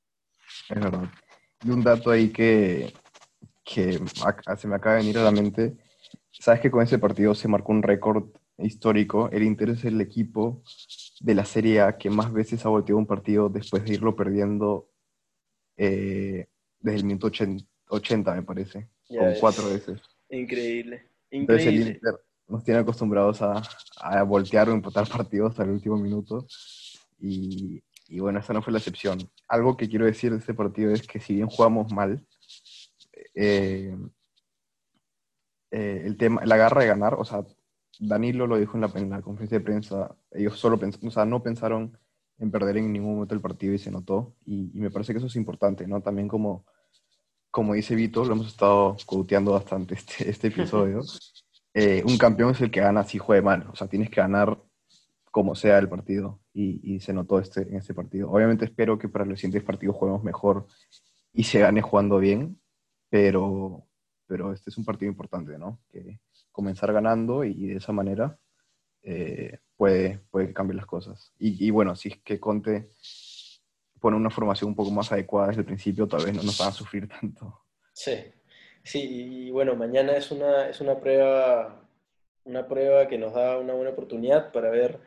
[0.70, 1.10] Es verdad.
[1.64, 2.94] Y un dato ahí que,
[3.64, 4.00] que
[4.56, 5.78] se me acaba de venir a la mente,
[6.32, 10.62] sabes que con ese partido se marcó un récord histórico, el Inter es el equipo
[11.20, 14.91] de la Serie A que más veces ha volteado un partido después de irlo perdiendo
[15.78, 16.48] eh,
[16.80, 17.32] desde el minuto
[17.88, 20.02] 80, me parece, con cuatro veces.
[20.30, 22.00] Increíble, increíble
[22.52, 23.64] nos tiene acostumbrados a,
[24.02, 26.46] a voltear o empatar partidos hasta el último minuto.
[27.18, 29.20] Y, y, bueno, esa no fue la excepción.
[29.48, 32.26] Algo que quiero decir de este partido es que si bien jugamos mal,
[33.34, 33.96] eh,
[35.72, 37.46] eh, el tema, la garra de ganar, o sea,
[38.00, 41.26] Danilo lo dijo en la, en la conferencia de prensa, ellos solo pensaron, o sea,
[41.26, 41.98] no pensaron
[42.42, 44.36] en perder en ningún momento el partido y se notó.
[44.46, 46.02] Y, y, me parece que eso es importante, ¿no?
[46.02, 46.66] También como,
[47.52, 51.02] como dice Vito, lo hemos estado coteando bastante este, este episodio.
[51.74, 53.66] Eh, un campeón es el que gana si juegue mal.
[53.72, 54.62] O sea, tienes que ganar
[55.32, 56.42] como sea el partido.
[56.54, 58.30] Y, se notó este, en este partido.
[58.30, 60.68] Obviamente espero que para los siguientes partidos juguemos mejor
[61.32, 62.60] y se gane jugando bien.
[63.10, 63.88] Pero,
[64.28, 65.80] pero este es un partido importante, ¿no?
[65.90, 66.20] Que
[66.52, 68.38] comenzar ganando y, de esa manera
[69.04, 70.21] eh, puede,
[70.62, 71.34] cambiar las cosas.
[71.38, 72.90] Y, y, bueno, si es que Conte
[74.00, 76.70] pone una formación un poco más adecuada desde el principio, tal vez no nos van
[76.70, 77.66] a sufrir tanto.
[77.94, 78.14] Sí,
[78.84, 81.88] Sí, y bueno, mañana es una, es una prueba,
[82.46, 85.00] una prueba que nos da una buena oportunidad para ver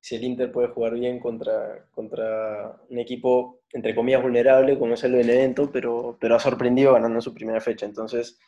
[0.00, 5.04] si el Inter puede jugar bien contra, contra un equipo, entre comillas, vulnerable, como es
[5.04, 7.84] el Benevento, pero, pero ha sorprendido ganando su primera fecha.
[7.84, 8.38] Entonces,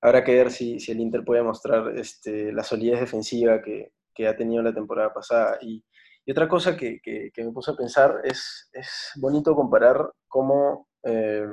[0.00, 4.26] habrá que ver si, si el Inter puede mostrar este, la solidez defensiva que, que,
[4.26, 5.58] ha tenido la temporada pasada.
[5.60, 5.84] Y,
[6.26, 11.46] y otra cosa que, que, me puse a pensar es, es bonito comparar cómo eh,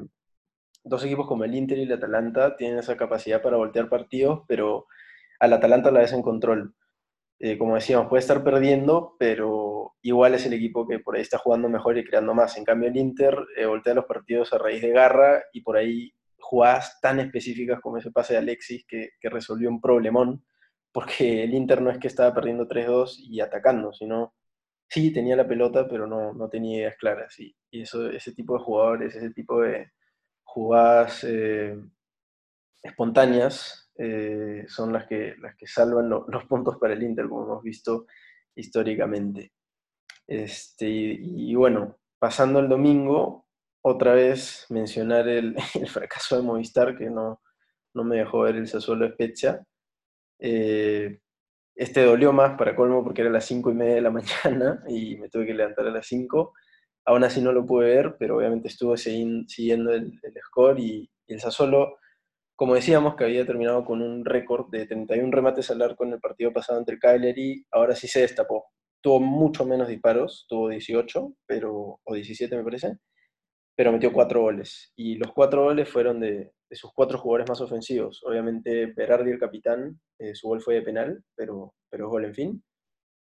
[0.83, 4.88] dos equipos como el Inter y el Atalanta tienen esa capacidad para voltear partidos, pero
[5.39, 6.73] al Atalanta la vez en control.
[7.39, 11.38] Eh, como decíamos, puede estar perdiendo, pero igual es el equipo que por ahí está
[11.38, 12.57] jugando mejor y creando más.
[12.57, 16.12] En cambio, el Inter eh, voltea los partidos a raíz de garra y por ahí
[16.39, 20.43] jugadas tan específicas como ese pase de Alexis que, resolvió un problemón,
[20.91, 24.33] porque el Inter no es que estaba perdiendo 3-2 y atacando, sino
[24.89, 27.39] sí tenía la pelota, pero no, no tenía ideas claras.
[27.39, 29.91] Y, y eso, ese tipo de jugadores, ese tipo de,
[30.54, 31.76] jugadas eh,
[32.84, 37.63] espontáneas eh, son las que, las que salvan los puntos para el Inter, como hemos
[37.63, 38.06] visto
[38.56, 39.52] históricamente.
[40.28, 43.48] Este, y, bueno, pasando el domingo,
[43.82, 45.56] otra vez mencionar el,
[45.88, 47.41] fracaso de Movistar, que no,
[47.96, 49.65] no, me dejó ver el Sassuolo Spezia.
[50.39, 51.19] Eh,
[51.75, 55.17] este dolió más para colmo porque era las 5 y media de la mañana y
[55.17, 56.53] me tuve que levantar a las 5.
[57.05, 61.97] Aún así no lo pude ver, pero obviamente estuve siguiendo el, score y, el Sassuolo,
[62.55, 66.19] como decíamos, que había terminado con un récord de 31 remates al arco en el
[66.19, 68.65] partido pasado entre el Cagliari, ahora sí se destapó.
[69.01, 72.99] Tuvo mucho menos disparos, tuvo 18, pero, o 17 me parece,
[73.75, 74.93] pero metió 4 goles.
[74.95, 78.23] Y los 4 goles fueron de, sus cuatro jugadores más ofensivos.
[78.23, 82.63] Obviamente Berardi, el capitán, eh, su gol fue de penal, pero, pero gol en fin.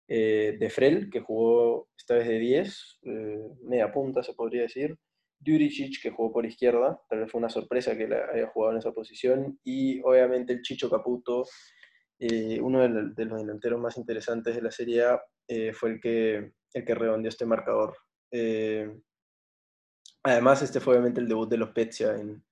[0.07, 4.97] Eh, de Frel, que jugó esta vez de 10, eh, media punta se podría decir.
[5.43, 8.91] Juricic, que jugó por izquierda, tal vez fue una sorpresa que haya jugado en esa
[8.91, 9.59] posición.
[9.63, 11.45] Y obviamente el Chicho Caputo,
[12.61, 15.21] uno de, los delanteros más interesantes de la Serie A,
[15.73, 17.95] fue el que, el que redondeó este marcador.
[20.23, 22.43] Además, este fue obviamente el debut de los Pezia en,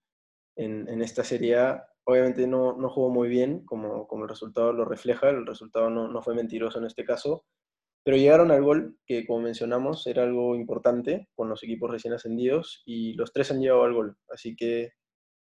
[0.56, 1.58] en, esta serie
[2.06, 6.08] Obviamente no, no, jugó muy bien, como, como el resultado lo refleja, el resultado no,
[6.08, 7.46] no, fue mentiroso en este caso,
[8.04, 12.82] pero llegaron al gol, que como mencionamos era algo importante con los equipos recién ascendidos,
[12.86, 14.18] y los tres han llegado al gol.
[14.30, 14.94] Así que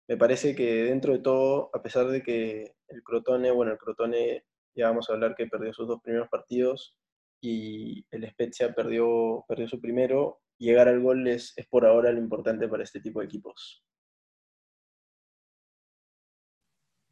[0.08, 4.46] me parece que dentro de todo, a pesar de que el Crotone, bueno, el Crotone
[4.76, 6.96] ya vamos a hablar que perdió sus dos primeros partidos
[7.42, 12.20] y el Spezia perdió, perdió su primero, llegar al gol es, es por ahora lo
[12.20, 13.86] importante para este tipo de equipos.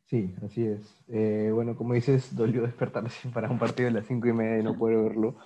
[0.06, 0.82] Sí, así es.
[1.08, 4.64] Eh, bueno, como dices, dolió despertarse para un partido de las cinco y media y
[4.64, 5.38] no poder verlo,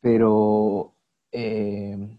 [0.00, 0.94] pero
[1.32, 2.18] eh,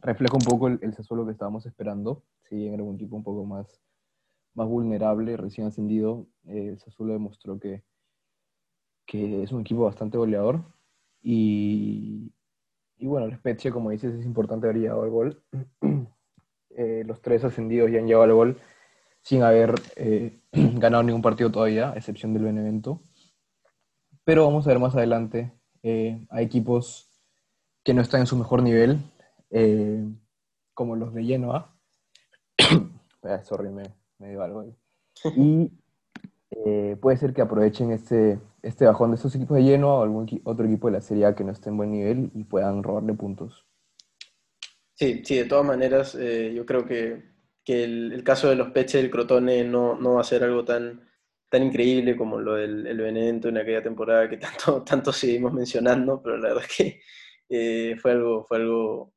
[0.00, 2.24] refleja un poco el, el que estábamos esperando.
[2.48, 3.80] Si era un equipo un poco más,
[4.54, 7.84] más vulnerable, recién ascendido, eh, el Sassuolo demostró que,
[9.06, 10.64] que es un equipo bastante goleador.
[11.22, 12.32] Y,
[12.98, 15.42] y bueno, el Spezia, como dices, es importante haber llegado al gol.
[17.06, 18.60] los tres ascendidos ya han llegado al gol
[19.26, 23.02] sin haber eh, ganado ningún partido todavía, a excepción del Benevento.
[24.22, 25.52] Pero vamos a ver más adelante.
[25.82, 27.10] Eh, hay equipos
[27.82, 29.00] que no están en su mejor nivel,
[29.50, 30.04] eh,
[30.74, 31.76] como los de Genoa.
[33.42, 33.82] Sorry, me,
[34.18, 34.76] me dio algo ahí.
[35.36, 35.72] Y
[37.00, 40.66] puede ser que aprovechen este, este bajón de estos equipos de Genoa o algún otro
[40.66, 43.66] equipo de la Serie A que no esté en buen nivel y puedan robarle puntos.
[44.94, 49.10] Sí, sí, de todas maneras, yo creo que que el, caso de los peches del
[49.10, 51.00] Crotone no, no, va a ser algo tan,
[51.50, 56.38] tan increíble como lo del el en aquella temporada que tanto, tanto seguimos mencionando, pero
[56.38, 57.00] la verdad es que
[57.48, 59.12] eh, fue algo, fue algo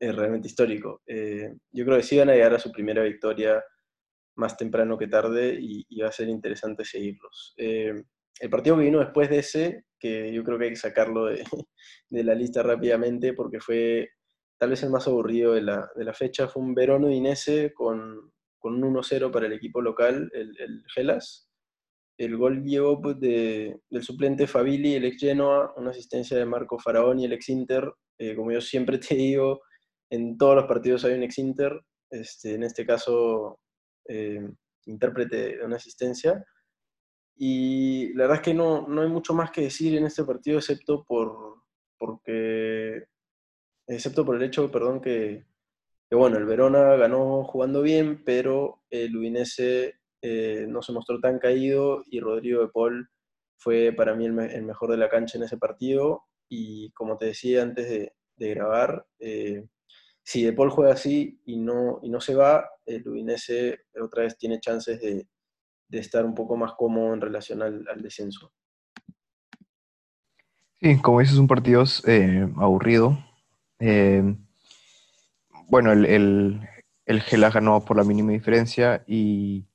[0.00, 1.02] eh, realmente histórico.
[1.06, 3.62] Eh, yo creo que sí van a llegar a su primera victoria
[4.36, 7.54] más temprano que tarde y, va a ser interesante seguirlos.
[7.56, 11.26] el partido que vino después de ese, que yo creo que hay que sacarlo
[12.10, 14.10] de, la lista rápidamente porque fue
[14.58, 18.32] tal vez el más aburrido de la, de la fecha fue un Verón Udinese con,
[18.58, 21.48] con un 1-0 para el equipo local, el, el Gelas.
[22.18, 26.78] El gol llegó pues, de, del suplente Fabili, el ex Genoa, una asistencia de Marco
[26.78, 27.92] Faraón y el ex Inter.
[28.18, 29.62] Eh, como yo siempre te digo,
[30.10, 33.58] en todos los partidos hay un ex Inter, este, en este caso
[34.08, 34.48] eh,
[34.86, 36.44] intérprete de una asistencia.
[37.36, 40.58] Y la verdad es que no, no hay mucho más que decir en este partido,
[40.58, 41.62] excepto por,
[41.98, 43.06] porque
[43.86, 45.46] excepto por el hecho, perdón, que,
[46.10, 52.02] bueno, el Verona ganó jugando bien, pero el Udinese eh, no se mostró tan caído
[52.06, 53.08] y Rodrigo de Paul
[53.56, 56.24] fue para mí el, mejor de la cancha en ese partido.
[56.48, 59.64] Y como te decía antes de, grabar, eh,
[60.22, 64.36] si de Paul juega así y no, y no se va, el Udinese otra vez
[64.36, 65.26] tiene chances de,
[65.90, 68.50] estar un poco más cómodo en relación al, descenso.
[70.80, 73.18] Sí, como dices, un partido eh, aburrido,
[73.78, 74.34] eh,
[75.68, 76.60] bueno, el, el,
[77.06, 79.66] el Gela ganó por la mínima diferencia y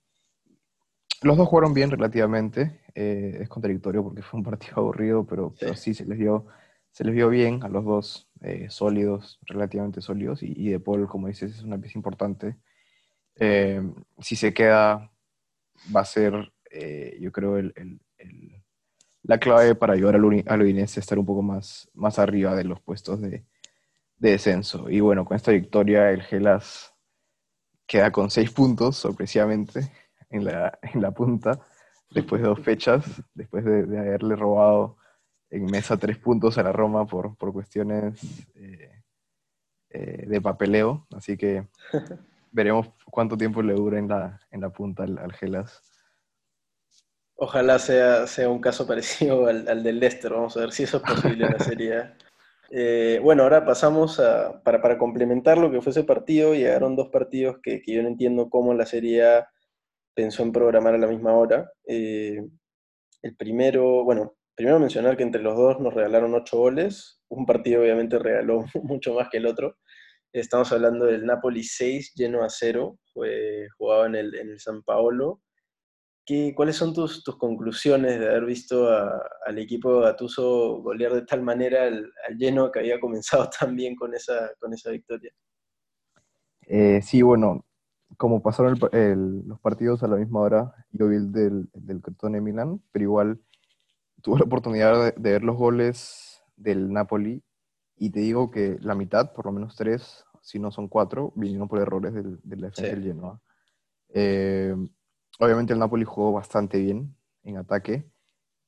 [1.21, 2.81] los dos jugaron bien relativamente.
[2.95, 6.45] Eh, es contradictorio porque fue un partido aburrido, pero, pero sí se les, dio,
[6.91, 10.43] se les vio bien a los dos, eh, sólidos, relativamente sólidos.
[10.43, 12.57] Y, y, De Paul, como dices, es una pieza importante.
[14.19, 15.11] si se queda,
[15.95, 16.53] va a ser,
[17.19, 18.63] yo creo, el, el,
[19.23, 22.63] la clave para ayudar al, al Udinese a estar un poco más, más arriba de
[22.63, 23.45] los puestos de,
[24.17, 24.89] de descenso.
[24.89, 26.93] Y bueno, con esta victoria el Gelas
[27.85, 29.91] queda con seis puntos, sorpresivamente,
[30.29, 31.59] en la, en la punta,
[32.11, 34.97] después de dos fechas, después de, haberle robado
[35.49, 38.21] en mesa tres puntos a la Roma por, por cuestiones
[38.55, 39.03] eh,
[39.89, 41.07] eh, de papeleo.
[41.15, 41.67] Así que
[42.51, 45.81] veremos cuánto tiempo le dura en la, en la punta al, Gelas.
[47.35, 51.03] Ojalá sea, sea un caso parecido al, del Leicester, vamos a ver si eso es
[51.03, 52.13] posible en la Serie
[52.69, 57.59] eh, bueno, ahora pasamos a, para, complementar lo que fue ese partido, llegaron dos partidos
[57.63, 59.23] que, yo no entiendo cómo la Serie
[60.13, 61.71] pensó en programar a la misma hora.
[61.85, 62.45] Eh,
[63.21, 67.81] el primero, bueno, primero mencionar que entre los dos nos regalaron ocho goles, un partido
[67.81, 69.77] obviamente regaló mucho más que el otro.
[70.33, 74.81] Estamos hablando del Napoli 6, lleno a 0, fue, jugado en el, en el San
[74.81, 75.41] Paolo.
[76.25, 81.21] ¿Qué, ¿Cuáles son tus, tus, conclusiones de haber visto al equipo de Gatuso golear de
[81.21, 85.31] tal manera al, lleno que había comenzado tan bien con esa, con esa victoria?
[86.63, 87.63] Eh, sí, bueno,
[88.17, 88.77] como pasaron
[89.45, 93.39] los partidos a la misma hora, yo vi el del, del Milan, pero igual
[94.21, 97.43] tuve la oportunidad de, ver los goles del Napoli
[97.95, 101.67] y te digo que la mitad, por lo menos tres, si no son cuatro, vinieron
[101.67, 103.41] por errores del, del defensa del Genoa.
[104.09, 104.75] Eh,
[105.39, 108.09] obviamente el Napoli jugó bastante bien en ataque.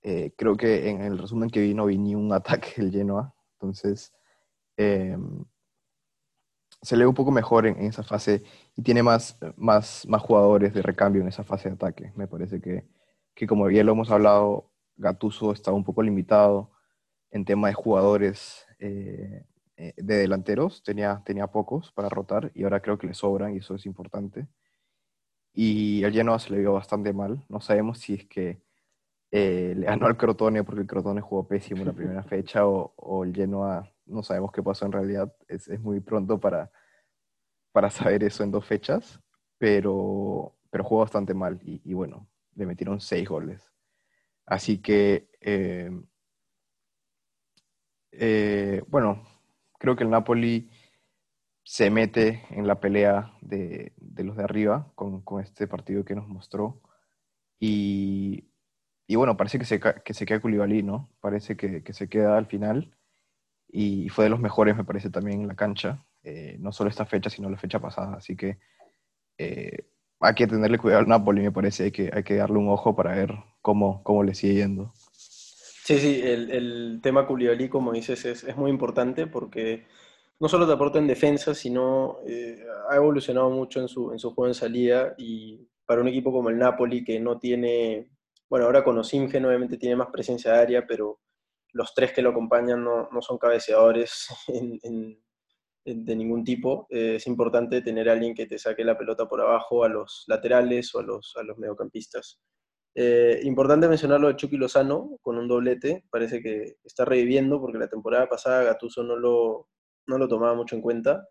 [0.02, 3.34] Eh, creo que en el resumen que vino vi ni un ataque del Genoa.
[3.54, 4.14] Entonces,
[4.78, 5.18] eh,
[6.82, 8.44] se lee un poco mejor en, esa fase
[8.76, 12.14] y tiene más, más, más jugadores de recambio en esa fase de ataque.
[12.16, 12.88] Me parece que,
[13.34, 14.69] que como ya lo hemos hablado,
[15.00, 16.72] Gatuso estaba un poco limitado
[17.32, 19.46] en tema de jugadores eh,
[19.78, 23.60] eh, de delanteros, tenía, tenía pocos para rotar y ahora creo que le sobran y
[23.60, 24.48] eso es importante.
[25.54, 28.62] Y el Genoa se le vio bastante mal, no sabemos si es que
[29.32, 33.24] eh, le ganó al Crotone porque el Crotone jugó pésimo la primera fecha o, o,
[33.24, 36.72] el Genoa no sabemos qué pasó en realidad, es, es, muy pronto para,
[37.72, 39.22] para saber eso en dos fechas,
[39.58, 43.72] pero, pero jugó bastante mal y, y bueno, le metieron seis goles.
[44.50, 45.30] Así que
[48.12, 49.24] eh, bueno,
[49.80, 50.70] creo que el Napoli
[51.64, 56.82] se mete en la pelea de, los de arriba con, este partido que nos mostró.
[57.60, 58.48] Y,
[59.08, 61.10] bueno, parece que se, que se queda Koulibaly, ¿no?
[61.22, 62.96] Parece que, se queda al final.
[63.68, 66.06] Y fue de los mejores, me parece, también en la cancha.
[66.24, 68.18] Eh, no solo esta fecha, sino la fecha pasada.
[68.18, 68.60] Así que
[69.38, 69.90] eh,
[70.20, 71.86] hay que tenerle cuidado al Napoli, me parece.
[71.86, 74.94] Hay que, hay que darle un ojo para ver cómo, cómo le sigue yendo.
[75.14, 79.88] Sí, sí, el, el tema Koulibaly, como dices, es, es, muy importante porque
[80.40, 84.34] no solo te aporta en defensa, sino eh, ha evolucionado mucho en su, en su
[84.34, 88.12] juego en salida y para un equipo como el Napoli que no tiene,
[88.48, 91.20] bueno, ahora con Osimgen obviamente tiene más presencia aérea, pero
[91.74, 95.20] los tres que lo acompañan no, no son cabeceadores en,
[95.86, 96.88] de ningún tipo.
[96.90, 100.94] Eh, es importante tener alguien que te saque la pelota por abajo a los laterales
[100.96, 102.40] o a los, a los mediocampistas.
[102.96, 107.78] Eh, importante mencionar lo de Chucky Lozano con un doblete, parece que está reviviendo porque
[107.78, 109.70] la temporada pasada Gatuso no lo,
[110.08, 111.28] no lo tomaba mucho en cuenta.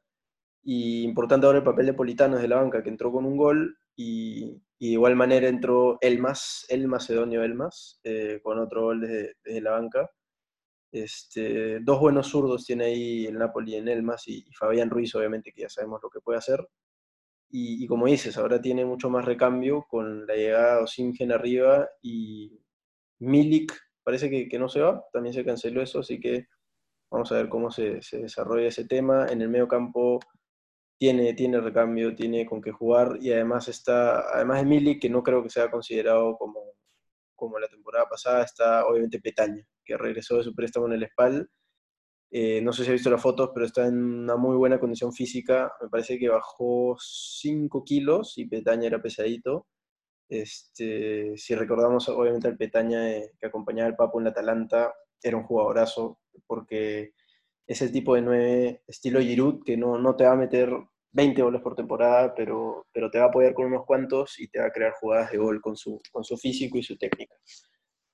[0.63, 3.79] Y importante ahora el papel de Politano desde la banca, que entró con un gol
[3.97, 9.61] y, de igual manera entró Elmas, el macedonio Elmas, eh, con otro gol desde, desde
[9.61, 10.11] la banca.
[10.91, 15.53] Este, dos buenos zurdos tiene ahí el Napoli en Elmas y, y Fabián Ruiz, obviamente,
[15.53, 16.67] que ya sabemos lo que puede hacer.
[17.51, 22.61] Y, como dices, ahora tiene mucho más recambio con la llegada de Osimgen arriba y
[23.21, 23.73] Milik
[24.05, 26.47] parece que, que, no se va, también se canceló eso, así que
[27.11, 29.27] vamos a ver cómo se, se desarrolla ese tema.
[29.31, 30.21] En el medio campo
[30.99, 35.23] tiene, tiene recambio, tiene con qué jugar y además está, además de Milik, que no
[35.23, 36.75] creo que sea considerado como,
[37.39, 41.49] como la temporada pasada, está obviamente Petaña, que regresó de su préstamo en el SPAL
[42.31, 45.13] eh, no sé si ha visto las fotos, pero está en una muy buena condición
[45.13, 45.73] física.
[45.81, 49.67] Me parece que bajó 5 kilos y Petaña era pesadito.
[50.29, 55.37] Este, si recordamos, obviamente, al Petaña eh, que acompañaba al Papo en la Atalanta, era
[55.39, 57.15] un jugadorazo, porque
[57.67, 60.71] es el tipo de 9 estilo Giroud que no, no te va a meter
[61.13, 64.61] 20 goles por temporada, pero, pero te va a apoyar con unos cuantos y te
[64.61, 67.35] va a crear jugadas de gol con su, con su físico y su técnica.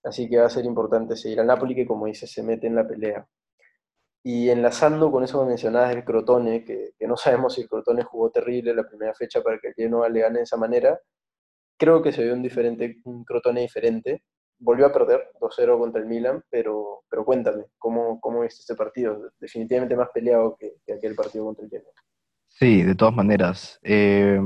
[0.05, 2.75] Así que va a ser importante seguir al Napoli, que como dice, se mete en
[2.77, 3.27] la pelea.
[4.23, 8.31] Y enlazando con eso que mencionabas del Crotone, que, no sabemos si el Crotone jugó
[8.31, 10.99] terrible la primera fecha para que el Genoa le gane de esa manera,
[11.79, 14.25] creo que se vio un, diferente, un Crotone diferente.
[14.59, 19.31] Volvió a perder 2-0 contra el Milan, pero, pero cuéntame, ¿cómo, ¿cómo viste este partido?
[19.39, 21.93] Definitivamente más peleado que, aquel partido contra el Genoa.
[22.55, 23.79] Sí, de todas maneras.
[23.83, 24.41] Eh,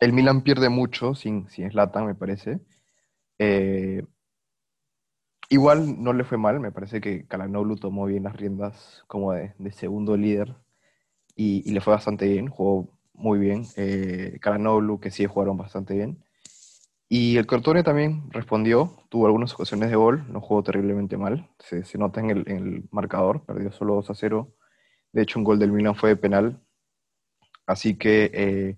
[0.00, 2.60] el Milan pierde mucho sin, sin Zlatan, me parece.
[3.38, 4.02] Eh,
[5.50, 9.54] Igual no le fue mal, me parece que Kalanoglu tomó bien las riendas como de,
[9.72, 10.54] segundo líder
[11.36, 13.64] y, le fue bastante bien, jugó muy bien.
[13.76, 14.38] Eh,
[15.00, 16.22] que sí jugaron bastante bien.
[17.08, 21.82] Y el Cortone también respondió, tuvo algunas ocasiones de gol, no jugó terriblemente mal, se,
[21.96, 24.54] nota en el, marcador, perdió solo 2 a 0.
[25.12, 26.60] De hecho, un gol del Milan fue de penal.
[27.68, 28.76] Así que, eh,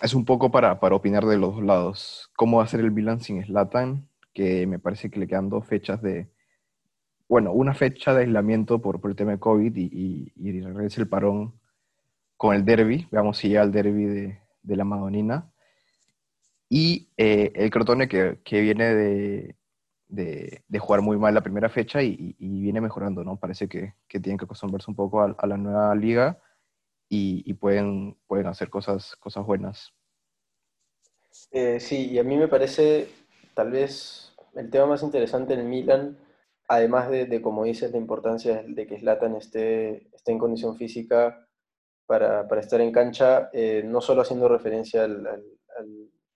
[0.00, 2.30] es un poco para, para opinar de los dos lados.
[2.34, 4.08] ¿Cómo va a ser el Milan sin Zlatan?
[4.32, 6.30] Que me parece que le quedan dos fechas de,
[7.28, 11.08] bueno, una fecha de aislamiento por, por el tema de COVID y, y, regresa el
[11.08, 11.60] parón
[12.38, 13.06] con el derby.
[13.10, 15.52] Veamos si llega el derby de, de la Madonina.
[16.70, 19.56] Y eh, el Crotone que, que viene de,
[20.08, 23.36] de, de, jugar muy mal la primera fecha y, y viene mejorando, ¿no?
[23.36, 26.38] Parece que, que tienen que acostumbrarse un poco a la nueva liga
[27.14, 29.92] y, pueden, pueden hacer cosas, cosas buenas.
[31.50, 33.08] Eh, sí, y a mí me parece
[33.52, 36.18] tal vez el tema más interesante en el Milan,
[36.68, 41.46] además de, como dices, la importancia de que Zlatan esté, esté en condición física
[42.06, 45.26] para, para estar en cancha, eh, no solo haciendo referencia al,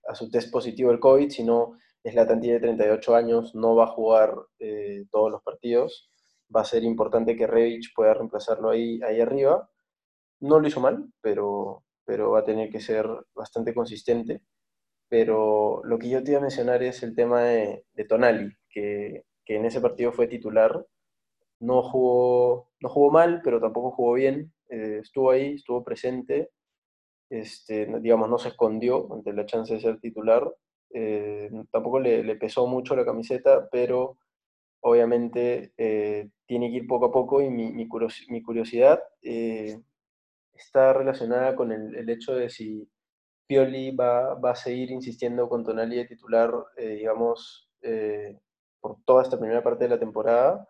[0.07, 4.35] a su test positivo del COVID, sino Zlatan tiene 38 años, no va a jugar
[4.59, 6.11] eh, todos los partidos,
[6.55, 9.71] va a ser importante que Rebic pueda reemplazarlo ahí, ahí arriba,
[10.41, 14.43] no lo hizo mal, pero, pero va a tener que ser bastante consistente.
[15.09, 19.65] Pero lo que yo te iba a mencionar es el tema de, Tonali, que, en
[19.65, 20.85] ese partido fue titular.
[21.61, 24.53] No jugó, no jugó mal, pero tampoco jugó bien.
[24.69, 26.51] Eh, estuvo ahí, estuvo presente.
[27.31, 30.53] Este, digamos, no se escondió ante la chance de ser titular.
[30.93, 34.19] Eh, tampoco le, pesó mucho la camiseta, pero
[34.81, 39.01] obviamente eh, tiene que ir poco a poco y mi curiosidad
[40.59, 42.89] está relacionada con el, hecho de si
[43.47, 48.39] Pioli va, va, a seguir insistiendo con Tonali de titular, eh, digamos, eh,
[48.81, 50.69] por toda esta primera parte de la temporada,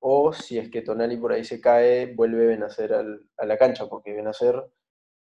[0.00, 3.86] o si es que Tonali por ahí se cae, vuelve Benacer al, a la cancha,
[3.88, 4.62] porque Benacer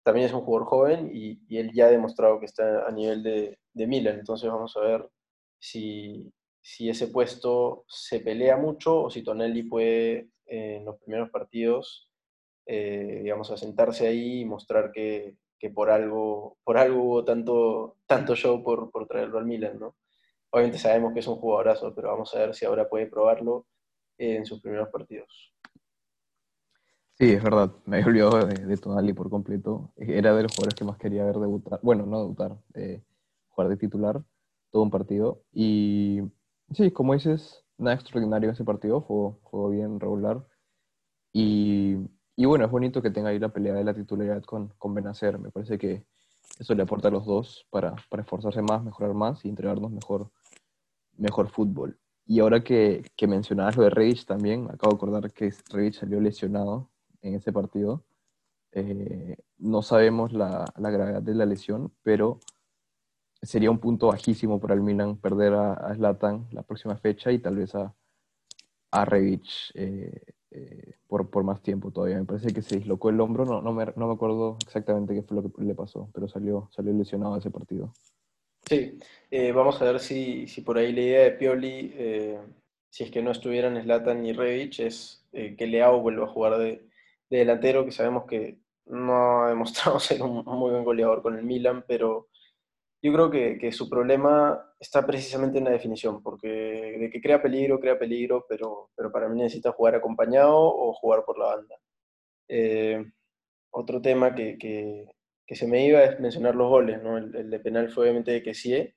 [0.04, 3.24] también es un jugador joven y, y, él ya ha demostrado que está a nivel
[3.24, 5.10] de, de Milan, entonces vamos a ver
[5.60, 12.10] si, si ese puesto se pelea mucho o si Tonali puede en los primeros partidos
[12.66, 17.98] eh, digamos, a sentarse ahí y mostrar que, que, por, algo, por algo hubo tanto,
[18.06, 19.96] tanto show por, por traerlo al Milan, ¿no?
[20.52, 23.66] Obviamente sabemos que es un jugadorazo, pero vamos a ver si ahora puede probarlo
[24.18, 25.54] en sus primeros partidos.
[27.18, 29.94] Sí, es verdad, me había olvidado de, de Tonali por completo.
[29.96, 33.04] Era de los jugadores que más quería ver debutar, bueno, no debutar, eh,
[33.50, 34.24] jugar de titular
[34.72, 35.44] todo un partido.
[35.54, 36.22] Y
[36.72, 40.46] sí, como dices, nada extraordinario ese partido, fue, fue bien regular.
[41.32, 41.98] Y
[42.36, 45.38] y bueno, es bonito que tenga ahí la pelea de la titularidad con, con Benacer.
[45.40, 46.04] Me parece que
[46.60, 50.32] eso le aporta a los dos para, para esforzarse más, mejorar más y entregarnos mejor,
[51.18, 52.00] mejor fútbol.
[52.26, 56.20] Y ahora que, que mencionabas lo de Reich también, acabo de acordar que Reich salió
[56.20, 56.90] lesionado
[57.22, 58.06] en ese partido.
[58.72, 62.40] Eh, no sabemos la, la, gravedad de la lesión, pero
[63.42, 67.40] sería un punto bajísimo para el Milan perder a, a Zlatan la próxima fecha y
[67.40, 67.94] tal vez a,
[68.92, 70.22] a Revich eh,
[70.54, 72.18] eh, por, por, más tiempo todavía.
[72.18, 75.24] Me parece que se dislocó el hombro, no, no, me, no me acuerdo exactamente qué
[75.24, 77.94] fue lo que le pasó, pero salió, salió lesionado ese partido.
[78.66, 78.98] Sí,
[79.32, 82.40] eh, vamos a ver si, si, por ahí la idea de Pioli, eh,
[82.90, 86.88] si es que no estuvieran Zlatan ni Revic, es que Leao vuelva a jugar de,
[87.30, 91.38] de, delantero, que sabemos que no ha demostrado ser un, un muy buen goleador con
[91.38, 92.30] el Milan, pero
[93.02, 96.48] yo creo que, que, su problema está precisamente en la definición, porque
[97.00, 101.24] de que crea peligro, crea peligro, pero, pero para mí necesita jugar acompañado o jugar
[101.26, 101.76] por la banda.
[102.50, 103.04] Eh,
[103.72, 105.06] otro tema que, que,
[105.48, 107.18] que, se me iba es mencionar los goles, ¿no?
[107.18, 108.96] El, el de penal fue obviamente de Kessie,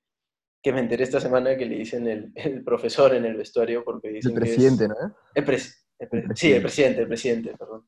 [0.60, 4.08] que me enteré esta semana que le dicen el, el profesor en el vestuario, porque
[4.08, 4.96] dicen El presidente, es, ¿no?
[5.34, 5.58] El, pre,
[6.00, 7.86] el, pre, el, Sí, el presidente, el presidente, perdón.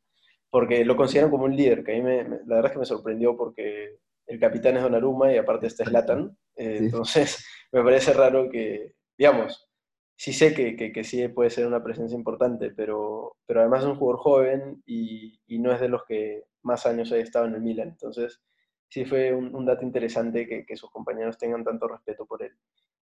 [0.49, 2.79] Porque lo consideran como un líder, que a mí me, me, la verdad es que
[2.79, 6.37] me sorprendió porque el capitán es Donnarumma y aparte está Slatan.
[6.59, 9.69] Entonces, me parece raro que, digamos,
[10.17, 13.97] sí sé que, que, sí puede ser una presencia importante, pero, pero además es un
[13.97, 17.63] jugador joven y, y, no es de los que más años haya estado en el
[17.63, 17.91] Milan.
[17.91, 18.43] Entonces,
[18.89, 22.53] sí fue un, dato interesante que, que, sus compañeros tengan tanto respeto por él.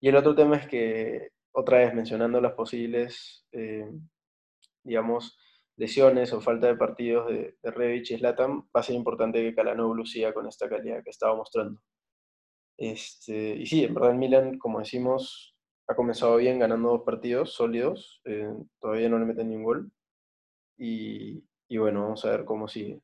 [0.01, 3.89] Y el otro tema es que, otra vez mencionando las posibles, eh,
[4.83, 5.39] digamos,
[5.77, 9.55] lesiones o falta de partidos de, de Rebic y Zlatan, va a ser importante que
[9.55, 11.81] Calhanoglu siga con esta calidad que estaba mostrando.
[12.77, 15.57] Este, y sí, en verdad el como decimos,
[15.89, 19.93] ha comenzado bien ganando dos partidos sólidos, eh, todavía no le meten ningún gol.
[20.79, 23.01] Y, y, bueno, vamos a ver cómo sigue.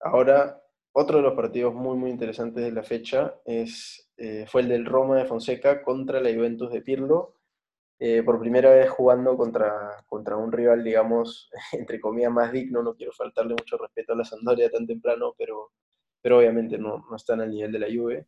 [0.00, 4.68] Ahora, otro de los partidos muy, muy interesantes de la fecha es, eh, fue el
[4.68, 7.36] del Roma de Fonseca contra la Juventus de Pirlo
[8.04, 12.82] eh, por primera vez jugando contra, contra un rival, digamos, entre comillas, más digno.
[12.82, 15.70] No quiero faltarle mucho respeto a la Sampdoria tan temprano, pero,
[16.20, 18.26] pero obviamente no, no están al nivel de la Juve.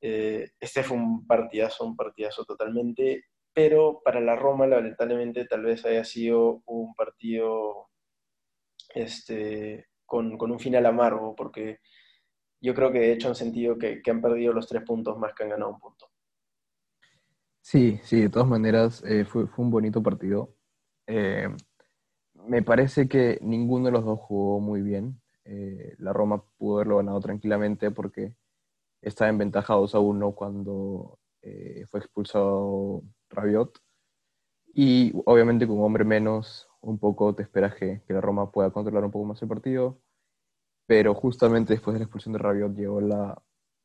[0.00, 5.84] Eh, este fue un partidazo, un partidazo totalmente, pero para la Roma, lamentablemente, tal vez
[5.84, 7.88] haya sido un partido
[8.94, 11.80] este, con, un final amargo, porque
[12.60, 15.44] yo creo que de hecho han sentido que, han perdido los tres puntos más que
[15.44, 16.06] han ganado un punto.
[17.60, 20.54] Sí, sí, de todas maneras eh, fue, un bonito partido.
[21.06, 21.48] Eh,
[22.46, 25.20] me parece que ninguno de los dos jugó muy bien.
[25.98, 28.36] La Roma pudo haberlo ganado tranquilamente porque
[29.02, 31.18] estaba en ventaja 2 a 1 cuando
[31.90, 33.78] fue expulsado Rabiot.
[34.74, 38.70] Y obviamente con un hombre menos, un poco te esperas que, que la Roma pueda
[38.70, 40.00] controlar un poco más el partido
[40.90, 43.00] pero justamente después de la expulsión de Rabiot llegó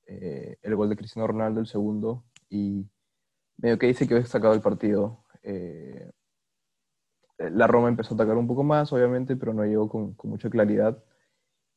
[0.08, 2.90] eh, el gol de Cristiano Ronaldo, el segundo, y
[3.58, 5.24] medio que dice que había sacado el partido.
[5.44, 6.10] Eh,
[7.38, 10.50] la Roma empezó a atacar un poco más, obviamente, pero no llegó con, con, mucha
[10.50, 10.98] claridad.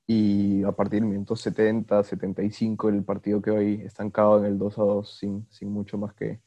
[0.09, 4.79] Y a partir del minuto 70, 75, el partido que hoy estancado en el 2
[4.79, 6.41] a 2 sin, sin mucho más que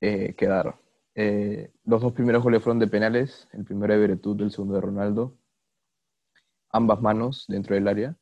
[0.00, 0.78] eh, quedar.
[1.84, 5.36] los dos primeros goles fueron de penales, el primero de Beretud, el segundo de Ronaldo
[6.70, 8.16] ambas manos dentro del área.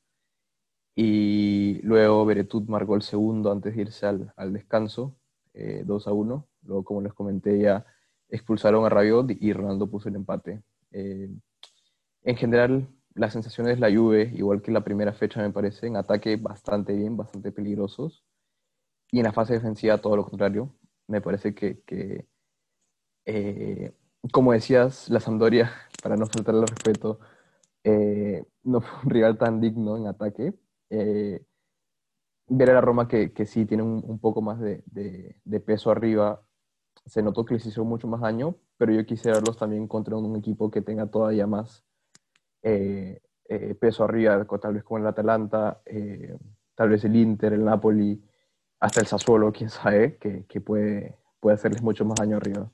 [0.94, 5.16] Y luego Beretut marcó el segundo antes de irse al, al descanso,
[5.53, 6.49] 2 eh, a 1.
[6.62, 7.84] Luego, como les comenté, ya
[8.28, 10.62] expulsaron a Rabiot y Ronaldo puso el empate.
[10.90, 11.28] Eh,
[12.22, 15.96] en general, las sensaciones de la Juve, igual que la primera fecha, me parece, en
[15.96, 18.24] ataque bastante bien, bastante peligrosos.
[19.10, 20.74] Y en la fase defensiva, todo lo contrario.
[21.08, 22.26] Me parece que, que
[23.26, 23.92] eh,
[24.32, 27.20] como decías, la Sampdoria, para no faltarle el respeto,
[27.84, 30.54] eh, no fue un rival tan digno en ataque.
[30.90, 31.44] Eh,
[32.48, 36.42] ver a la Roma que, que sí tiene un, poco más de, de, peso arriba,
[37.06, 40.36] se notó que les hizo mucho más daño, pero yo quisiera verlos también contra un
[40.36, 41.86] equipo que tenga todavía más
[42.68, 45.82] eh, peso arriba, tal vez como el Atalanta,
[46.74, 48.20] tal vez el Inter, el Napoli,
[48.80, 52.70] hasta el Sassuolo, quién sabe, que, puede, puede hacerles mucho más daño arriba.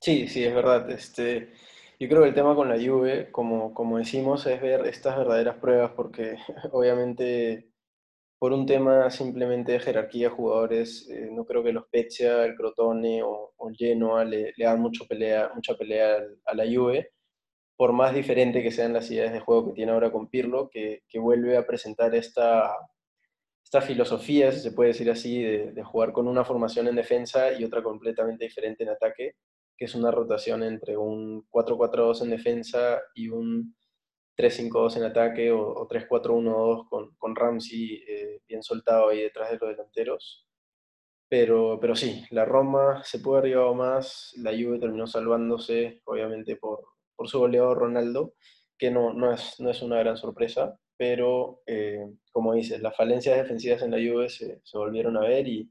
[0.00, 0.90] Sí, sí, es verdad.
[0.90, 1.52] Este,
[1.98, 5.56] yo creo que el tema con la Juve, como, como decimos, es ver estas verdaderas
[5.56, 6.36] pruebas, porque
[6.72, 7.70] obviamente
[8.38, 12.54] por un tema simplemente de jerarquía de jugadores, eh, no creo que los Spezia, el
[12.54, 17.12] Crotone o, el Genoa le, le dan mucho pelea, mucha pelea a la Juve,
[17.76, 21.02] por más diferente que sean las ideas de juego que tiene ahora con Pirlo, que,
[21.08, 22.74] que vuelve a presentar esta,
[23.62, 27.52] esta filosofía, si se puede decir así, de, de, jugar con una formación en defensa
[27.52, 29.34] y otra completamente diferente en ataque,
[29.76, 33.76] que es una rotación entre un 4-4-2 en defensa y un
[34.38, 39.70] 3-5-2 en ataque o, 3-4-1-2 con, con Ramsey eh, bien soltado ahí detrás de los
[39.70, 40.46] delanteros.
[41.28, 46.56] Pero, pero sí, la Roma se puede haber llevado más, la Juve terminó salvándose, obviamente,
[46.56, 48.34] por, por su goleador Ronaldo,
[48.78, 53.36] que no, no, es, no es una gran sorpresa, pero eh, como dices, las falencias
[53.36, 55.70] defensivas en la Juve se, se volvieron a ver y,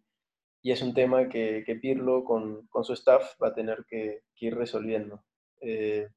[0.65, 4.23] y es un tema que, que Pirlo con, con, su staff va a tener que,
[4.39, 5.23] ir resolviendo.
[5.61, 6.09] Eh,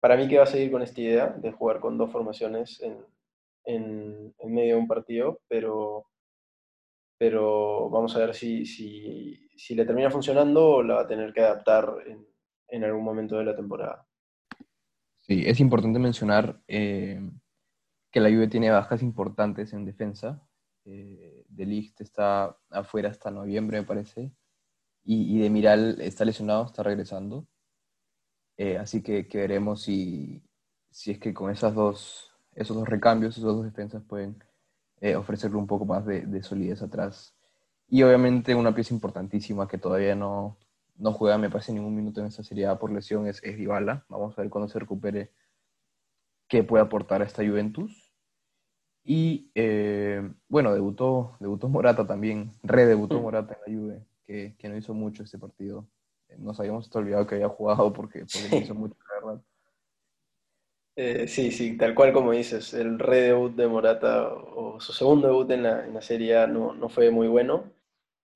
[0.00, 3.04] para mí que va a seguir con esta idea de jugar con dos formaciones en,
[3.64, 6.06] en, medio de un partido, pero,
[7.18, 11.32] pero vamos a ver si, si, si, le termina funcionando o la va a tener
[11.32, 12.26] que adaptar en,
[12.68, 14.07] en algún momento de la temporada.
[15.28, 17.20] Sí, es importante mencionar eh,
[18.10, 20.42] que la Juve tiene bajas importantes en defensa.
[20.84, 24.32] Eh, de está afuera hasta noviembre, me parece,
[25.04, 27.46] y, de Miral está lesionado, está regresando.
[28.56, 30.42] Eh, así que, veremos si,
[30.90, 34.42] si, es que con esas dos, esos dos recambios, esos dos defensas pueden
[35.00, 37.34] eh, ofrecerle un poco más de, solidez atrás.
[37.88, 40.58] Y obviamente una pieza importantísima que todavía no,
[40.98, 44.04] no juega, me parece, ningún minuto en esta serie por lesión es, es Dybala.
[44.08, 45.32] Vamos a ver cuando se recupere
[46.48, 48.12] qué puede aportar a esta Juventus.
[49.04, 54.76] Y eh, bueno, debutó, debutó Morata también, redebutó Morata en la Juve, que, que no
[54.76, 55.88] hizo mucho este partido.
[56.36, 59.44] Nos habíamos olvidado que había jugado porque, porque no hizo mucho, la verdad.
[61.00, 65.48] Eh, sí, sí, tal cual como dices, el redebut de Morata o su segundo debut
[65.52, 67.70] en la, en la Serie A no, no, fue muy bueno.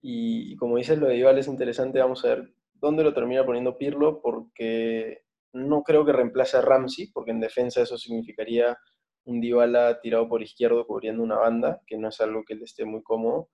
[0.03, 3.79] Y, como dices, lo de Ival es interesante, vamos a ver dónde lo termina poniendo
[3.79, 5.23] Pirlo, porque
[5.53, 8.77] no creo que reemplace a Ramsey, porque en defensa eso significaría
[9.25, 12.85] un Dybala tirado por izquierdo cubriendo una banda, que no es algo que le esté
[12.85, 13.49] muy cómodo.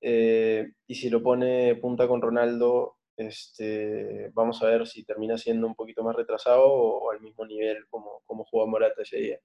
[0.00, 5.66] Eh, y si lo pone punta con Ronaldo, este, vamos a ver si termina siendo
[5.66, 9.40] un poquito más retrasado o, al mismo nivel como, como jugó Morata ese día.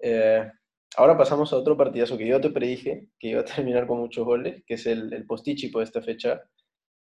[0.00, 0.50] Eh,
[0.96, 4.24] ahora pasamos a otro partidazo que yo te predije que iba a terminar con muchos
[4.24, 6.42] goles, que es el, el postichipo de esta fecha.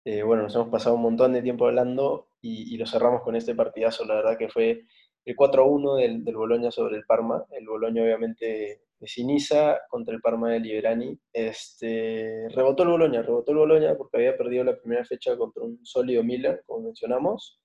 [0.05, 3.55] Eh, bueno, nos hemos pasado un montón de tiempo hablando y, lo cerramos con este
[3.55, 4.85] partidazo, la verdad que fue
[5.25, 7.43] el 4-1 del, del Boloña sobre el Parma.
[7.51, 11.19] El Boloña obviamente de Sinisa contra el Parma de Liberani.
[11.33, 15.79] Este, rebotó el Boloña, rebotó el Boloña porque había perdido la primera fecha contra un
[15.85, 17.59] sólido Milan, como mencionamos,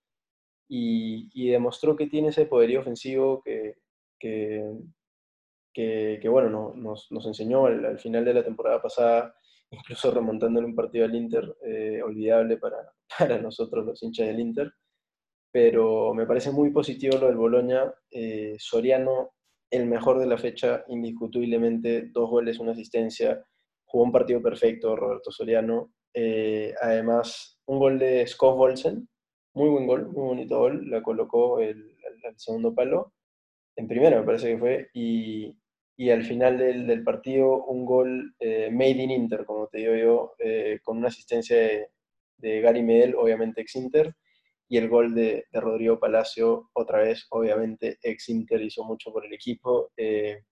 [0.68, 3.76] y, demostró que tiene ese poderío ofensivo que,
[5.72, 9.34] que, bueno, nos, nos, enseñó al, final de la temporada pasada,
[9.70, 14.72] incluso remontándole un partido al Inter, eh, olvidable para, para nosotros los hinchas del Inter.
[15.52, 17.92] Pero me parece muy positivo lo del Boloña.
[18.10, 19.32] Eh, Soriano,
[19.70, 23.44] el mejor de la fecha, indiscutiblemente, dos goles, una asistencia,
[23.84, 25.92] jugó un partido perfecto Roberto Soriano.
[26.14, 29.08] Eh, además, un gol de Scott Bolsen,
[29.54, 33.12] muy buen gol, muy bonito gol, la colocó el, el, segundo palo,
[33.76, 35.56] en primera me parece que fue, y,
[36.00, 39.94] y al final del, del, partido un gol eh, made in Inter, como te digo
[39.94, 41.88] yo, eh, con una asistencia de,
[42.38, 44.16] de, Gary Medel, obviamente ex Inter,
[44.66, 49.26] y el gol de, de, Rodrigo Palacio, otra vez, obviamente ex Inter, hizo mucho por
[49.26, 49.92] el equipo.
[49.94, 50.44] Eh,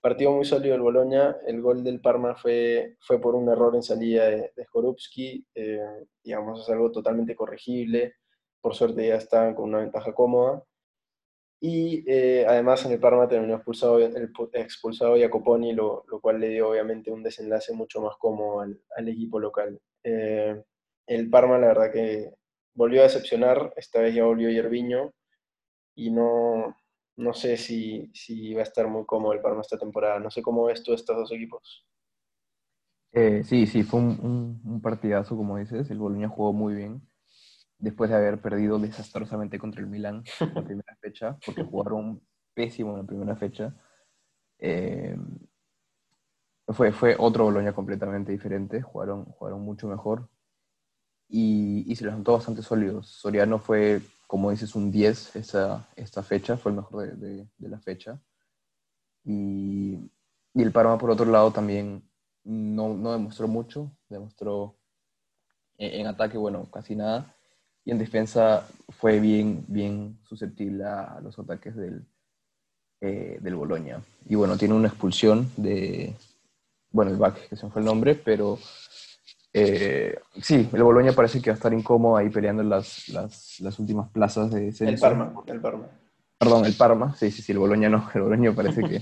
[0.00, 3.82] partido muy sólido el Boloña, el gol del Parma fue, fue por un error en
[3.82, 5.44] salida de, de Skorupski,
[6.22, 8.14] digamos, es algo totalmente corregible
[8.64, 10.62] por suerte ya estaban con una ventaja cómoda.
[11.66, 16.50] Y eh, además en el Parma terminó expulsado, el, expulsado Jacoponi, lo, lo, cual le
[16.50, 19.80] dio obviamente un desenlace mucho más cómodo al, al equipo local.
[20.02, 20.62] Eh,
[21.06, 22.34] el Parma la verdad que
[22.74, 25.14] volvió a decepcionar, esta vez ya volvió Yerviño
[25.94, 26.76] y no,
[27.16, 30.20] no sé si, si va a estar muy cómodo el Parma esta temporada.
[30.20, 31.86] No sé cómo ves tú estos dos equipos.
[33.12, 35.90] Eh, sí, sí, fue un, un, partidazo, como dices.
[35.90, 37.00] El Boloña jugó muy bien
[37.84, 42.22] después de haber perdido desastrosamente contra el Milan en la primera fecha, porque jugaron
[42.54, 43.74] pésimo en la primera fecha.
[44.58, 45.16] Eh,
[46.68, 50.30] fue, fue otro Boloña completamente diferente, jugaron, jugaron mucho mejor
[51.28, 53.06] y, y se les notó bastante sólidos.
[53.06, 57.68] Soriano fue, como dices, un 10 esa, esta fecha, fue el mejor de, de, de
[57.68, 58.18] la fecha.
[59.24, 60.10] Y,
[60.54, 62.08] y, el Parma, por otro lado, también
[62.44, 64.78] no, no demostró mucho, demostró
[65.76, 67.34] en, en ataque, bueno, casi nada
[67.84, 72.04] y en defensa fue bien, bien susceptible a los ataques del,
[73.00, 74.00] eh, del Boloña.
[74.26, 76.14] Y bueno, tiene una expulsión de,
[76.90, 78.58] bueno, el back, que se me fue el nombre, pero
[79.52, 83.78] eh, sí, el Boloña parece que va a estar incómodo ahí peleando las, las, las
[83.78, 85.86] últimas plazas de ese El Parma, el Parma.
[86.38, 89.00] Perdón, el Parma, sí, sí, sí, el Boloña no, el Boloña parece que...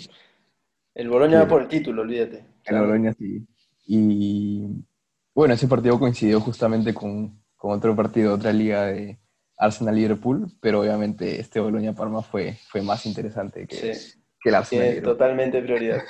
[0.94, 2.44] el Boloña va por el título, olvídate.
[2.64, 3.46] El Boloña sí.
[3.86, 4.66] Y
[5.34, 9.20] bueno, ese partido coincidió justamente con con otro partido, otra liga de
[9.56, 13.96] Arsenal-Liverpool, pero obviamente este Boloña-Parma fue, fue más interesante que,
[14.40, 15.00] que el Arsenal.
[15.00, 16.02] totalmente prioridad.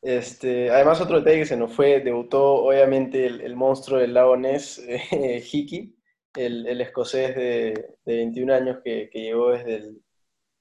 [0.00, 4.36] Este, además, otro detalle que se nos fue, debutó obviamente el, el monstruo del lago
[4.36, 5.98] Ness, eh, Hickey,
[6.36, 10.02] el, el, escocés de, de 21 años que, que llegó desde el,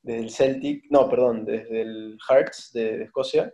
[0.02, 3.54] desde el, Celtic, no, perdón, desde el Hearts de, de Escocia.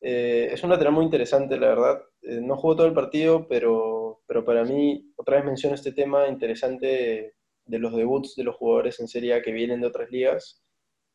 [0.00, 2.02] Eh, es un lateral muy interesante, la verdad.
[2.22, 4.01] Eh, no jugó todo el partido, pero
[4.32, 7.34] pero para mí, otra vez menciono este tema interesante
[7.66, 10.64] de, los debuts de los jugadores en Serie A que vienen de otras ligas.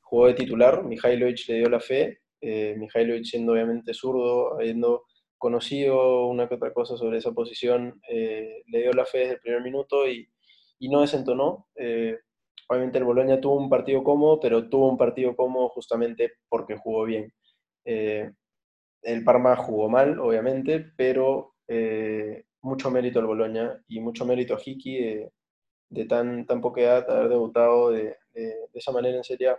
[0.01, 5.05] Jugó de titular, Mihailovic le dio la fe, eh, Mihailovic siendo obviamente zurdo, habiendo
[5.39, 9.39] conocido una que otra cosa sobre esa posición, eh, le dio la fe desde el
[9.39, 10.29] primer minuto y,
[10.77, 11.69] y no desentonó.
[11.75, 12.19] Eh,
[12.69, 17.05] obviamente el Boloña tuvo un partido cómodo, pero tuvo un partido cómodo justamente porque jugó
[17.05, 17.33] bien.
[17.83, 18.31] Eh,
[19.01, 24.59] el Parma jugó mal, obviamente, pero eh, mucho mérito al Boloña y mucho mérito a
[24.63, 25.29] Hiki
[25.89, 28.17] de, tan, tan poca edad haber debutado de,
[28.73, 29.57] esa manera en Serie A.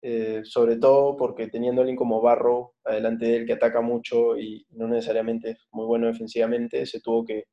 [0.00, 4.38] Eh, sobre todo porque teniendo a alguien como Barro adelante de él que ataca mucho
[4.38, 7.46] y no necesariamente es muy bueno defensivamente, se tuvo que,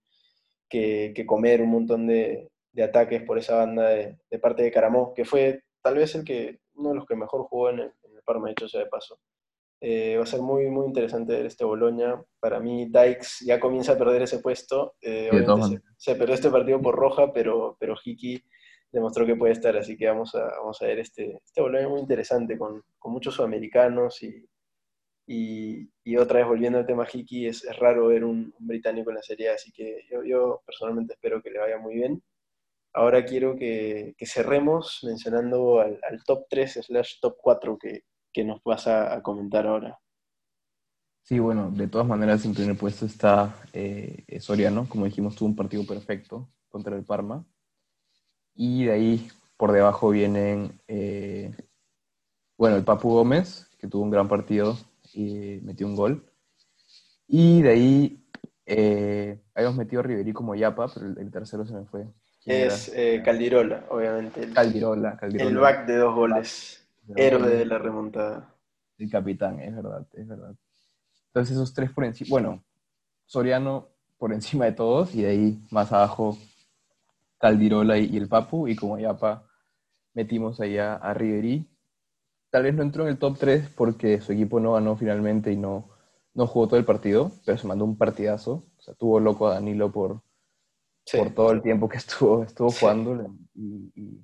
[0.70, 5.26] que, comer un montón de, de, ataques por esa banda de, parte de Caramó, que
[5.26, 8.24] fue tal vez el que, uno de los que mejor jugó en el, en el
[8.24, 9.20] Parma, dicho sea de paso.
[9.82, 12.22] Eh, va a ser muy, muy interesante ver este Boloña.
[12.40, 14.96] Para mí, Dykes ya comienza a perder ese puesto.
[15.02, 15.30] Eh,
[15.70, 18.44] se, se, perdió este partido por roja, pero, pero Hiki
[18.92, 19.76] demostró que puede estar.
[19.78, 23.36] Así que vamos a, vamos a ver este, este Boloña muy interesante, con, con muchos
[23.36, 24.24] sudamericanos.
[24.24, 24.48] Y,
[25.28, 29.10] y, y, otra vez, volviendo al tema Hiki, es, es raro ver un, un, británico
[29.10, 29.50] en la serie.
[29.50, 32.24] Así que yo, yo, personalmente espero que le vaya muy bien.
[32.94, 38.04] Ahora quiero que, que cerremos mencionando al, al top 3 slash top 4 que,
[38.36, 39.98] que nos vas a, a, comentar ahora.
[41.22, 45.56] Sí, bueno, de todas maneras en primer puesto está eh, Soriano, como dijimos, tuvo un
[45.56, 47.46] partido perfecto contra el Parma.
[48.54, 51.56] Y de ahí por debajo vienen, eh,
[52.58, 54.78] bueno, el Papu Gómez, que tuvo un gran partido
[55.14, 56.30] y metió un gol.
[57.30, 58.28] Y de ahí
[58.66, 62.06] eh, habíamos metido a Riverí como Yapa, pero el, el tercero se me fue.
[62.46, 64.44] Es eh, Caldirola, obviamente.
[64.44, 65.50] El, Caldirola, Caldirola.
[65.50, 66.85] El back de dos goles.
[67.16, 68.56] Héroe de la remontada.
[68.98, 70.56] El capitán, es verdad, es verdad.
[71.28, 72.64] Entonces esos tres por encima, bueno,
[73.26, 76.38] Soriano por encima de todos y de ahí más abajo
[77.38, 79.46] Caldirola y, y el Papu y como Yapa
[80.14, 81.68] metimos allá a Riverí.
[82.50, 85.58] tal vez no entró en el top 3 porque su equipo no ganó finalmente y
[85.58, 85.90] no,
[86.36, 88.66] no jugó todo el partido, pero se mandó un partidazo.
[88.78, 90.22] O sea, tuvo loco a Danilo por,
[91.12, 93.36] por todo el tiempo que estuvo, estuvo jugando.
[93.54, 94.24] Y,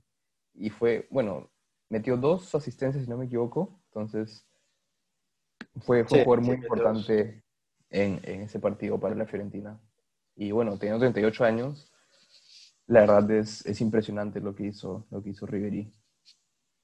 [0.53, 1.50] y, fue, bueno,
[1.91, 3.79] metió dos asistencias, si no me equivoco.
[3.89, 4.47] Entonces,
[5.81, 7.43] fue, fue un jugador muy importante
[7.89, 9.79] en, en, ese partido para la Fiorentina.
[10.35, 11.91] Y bueno, teniendo 38 años,
[12.87, 15.91] la verdad es, es impresionante lo que hizo, lo que hizo Ribery.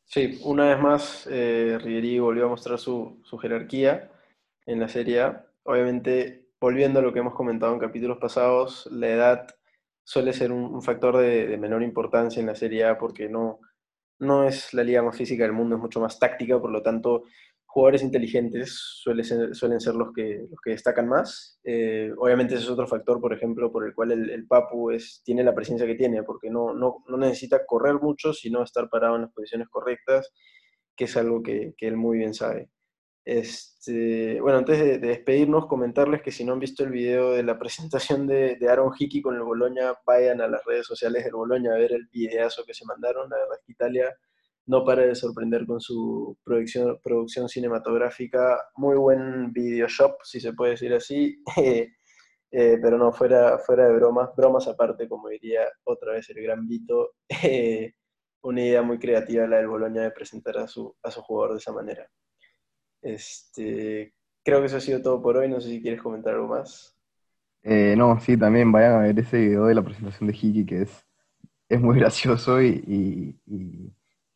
[0.03, 4.11] Sí, una vez más, eh, volvió a mostrar su, su jerarquía
[4.65, 5.45] en la Serie A.
[5.63, 9.47] Obviamente, volviendo a lo que hemos comentado en capítulos pasados, la edad
[10.03, 13.59] suele ser un, factor de, menor importancia en la Serie A porque no,
[14.19, 17.23] no es la liga más física del mundo, es mucho más táctica, por lo tanto,
[17.65, 21.59] jugadores inteligentes suelen ser, suelen ser los, que, los que destacan más.
[21.63, 25.43] Eh, obviamente ese es otro factor, por ejemplo, por el cual el, Papu es, tiene
[25.43, 29.23] la presencia que tiene, porque no, no, no, necesita correr mucho, sino estar parado en
[29.23, 30.33] las posiciones correctas,
[30.95, 32.71] que es algo que, que él muy bien sabe.
[33.29, 37.59] Este, bueno, antes de, despedirnos, comentarles que si no han visto el video de la
[37.59, 41.77] presentación de, Aaron Hickey con el Boloña, vayan a las redes sociales del Boloña a
[41.77, 43.29] ver el videazo que se mandaron.
[43.29, 44.15] La verdad es que Italia
[44.67, 48.61] no para de sorprender con su producción, producción cinematográfica.
[48.77, 51.43] Muy buen video shop, si se puede decir así.
[52.49, 56.65] Eh, pero no, fuera, fuera de bromas, bromas aparte, como diría otra vez el gran
[56.65, 57.93] Vito, eh,
[58.41, 61.57] una idea muy creativa la del Boloña de presentar a su, a su jugador de
[61.57, 62.09] esa manera.
[63.07, 65.47] Este, creo que eso ha sido todo por hoy.
[65.47, 66.93] No sé si quieres comentar algo más.
[67.63, 70.81] Eh, no, sí, también vayan a ver ese video de la presentación de Hiki, que
[70.81, 71.05] es,
[71.69, 73.39] es muy gracioso y,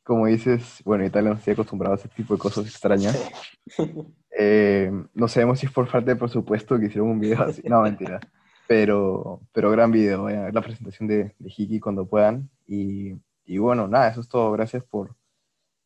[0.04, 3.18] como dices, bueno, Italia no estoy acostumbrado a ese tipo de cosas extrañas.
[4.44, 7.62] Eh, no sabemos si es por falta de presupuesto que hicieron un video así.
[7.64, 8.20] No, mentira.
[8.66, 10.24] Pero, pero gran video.
[10.24, 12.50] Vayan a ver la presentación de, de Hiki cuando puedan.
[12.66, 13.14] Y,
[13.46, 14.52] y bueno, nada, eso es todo.
[14.54, 15.16] Gracias por,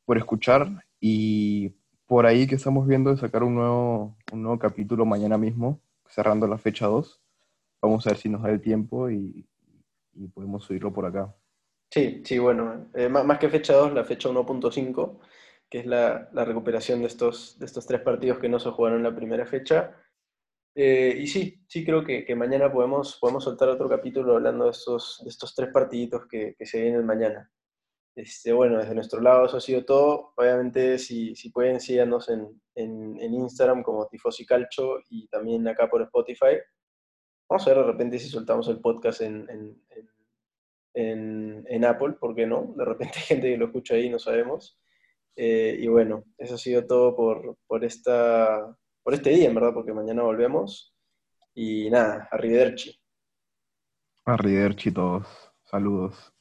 [0.06, 1.74] por escuchar y
[2.06, 6.48] por ahí que estamos viendo de sacar un nuevo, un nuevo capítulo mañana mismo, cerrando
[6.48, 7.22] la fecha 2.
[7.82, 9.46] Vamos a ver si nos da el tiempo y,
[10.34, 11.36] podemos subirlo por acá.
[11.92, 15.20] Sí, sí, bueno, eh, más, que fecha 2, la fecha 1.5,
[15.70, 19.00] que es la, la, recuperación de estos, de estos tres partidos que no se jugaron
[19.00, 19.96] en la primera fecha.
[20.74, 24.72] Eh, y sí, sí creo que, que, mañana podemos, podemos soltar otro capítulo hablando de
[24.72, 27.50] estos, de estos tres partiditos que, que se vienen mañana.
[28.16, 30.34] Este, bueno, desde nuestro lado eso ha sido todo.
[30.38, 35.90] Obviamente, si, si pueden, síganos en, en, en, Instagram como Tifosi Calcio y también acá
[35.90, 36.58] por Spotify.
[37.50, 39.48] Vamos a ver de repente si soltamos el podcast en,
[40.94, 42.74] en, en Apple, ¿por qué no?
[42.76, 44.80] De repente hay gente que lo escucha ahí, no sabemos.
[45.36, 49.74] Eh, y bueno, eso ha sido todo por, por, esta, por este día, en verdad,
[49.74, 50.96] porque mañana volvemos.
[51.54, 53.00] Y nada, arrivederci.
[54.26, 55.28] Arrivederci todos.
[55.66, 56.35] Saludos.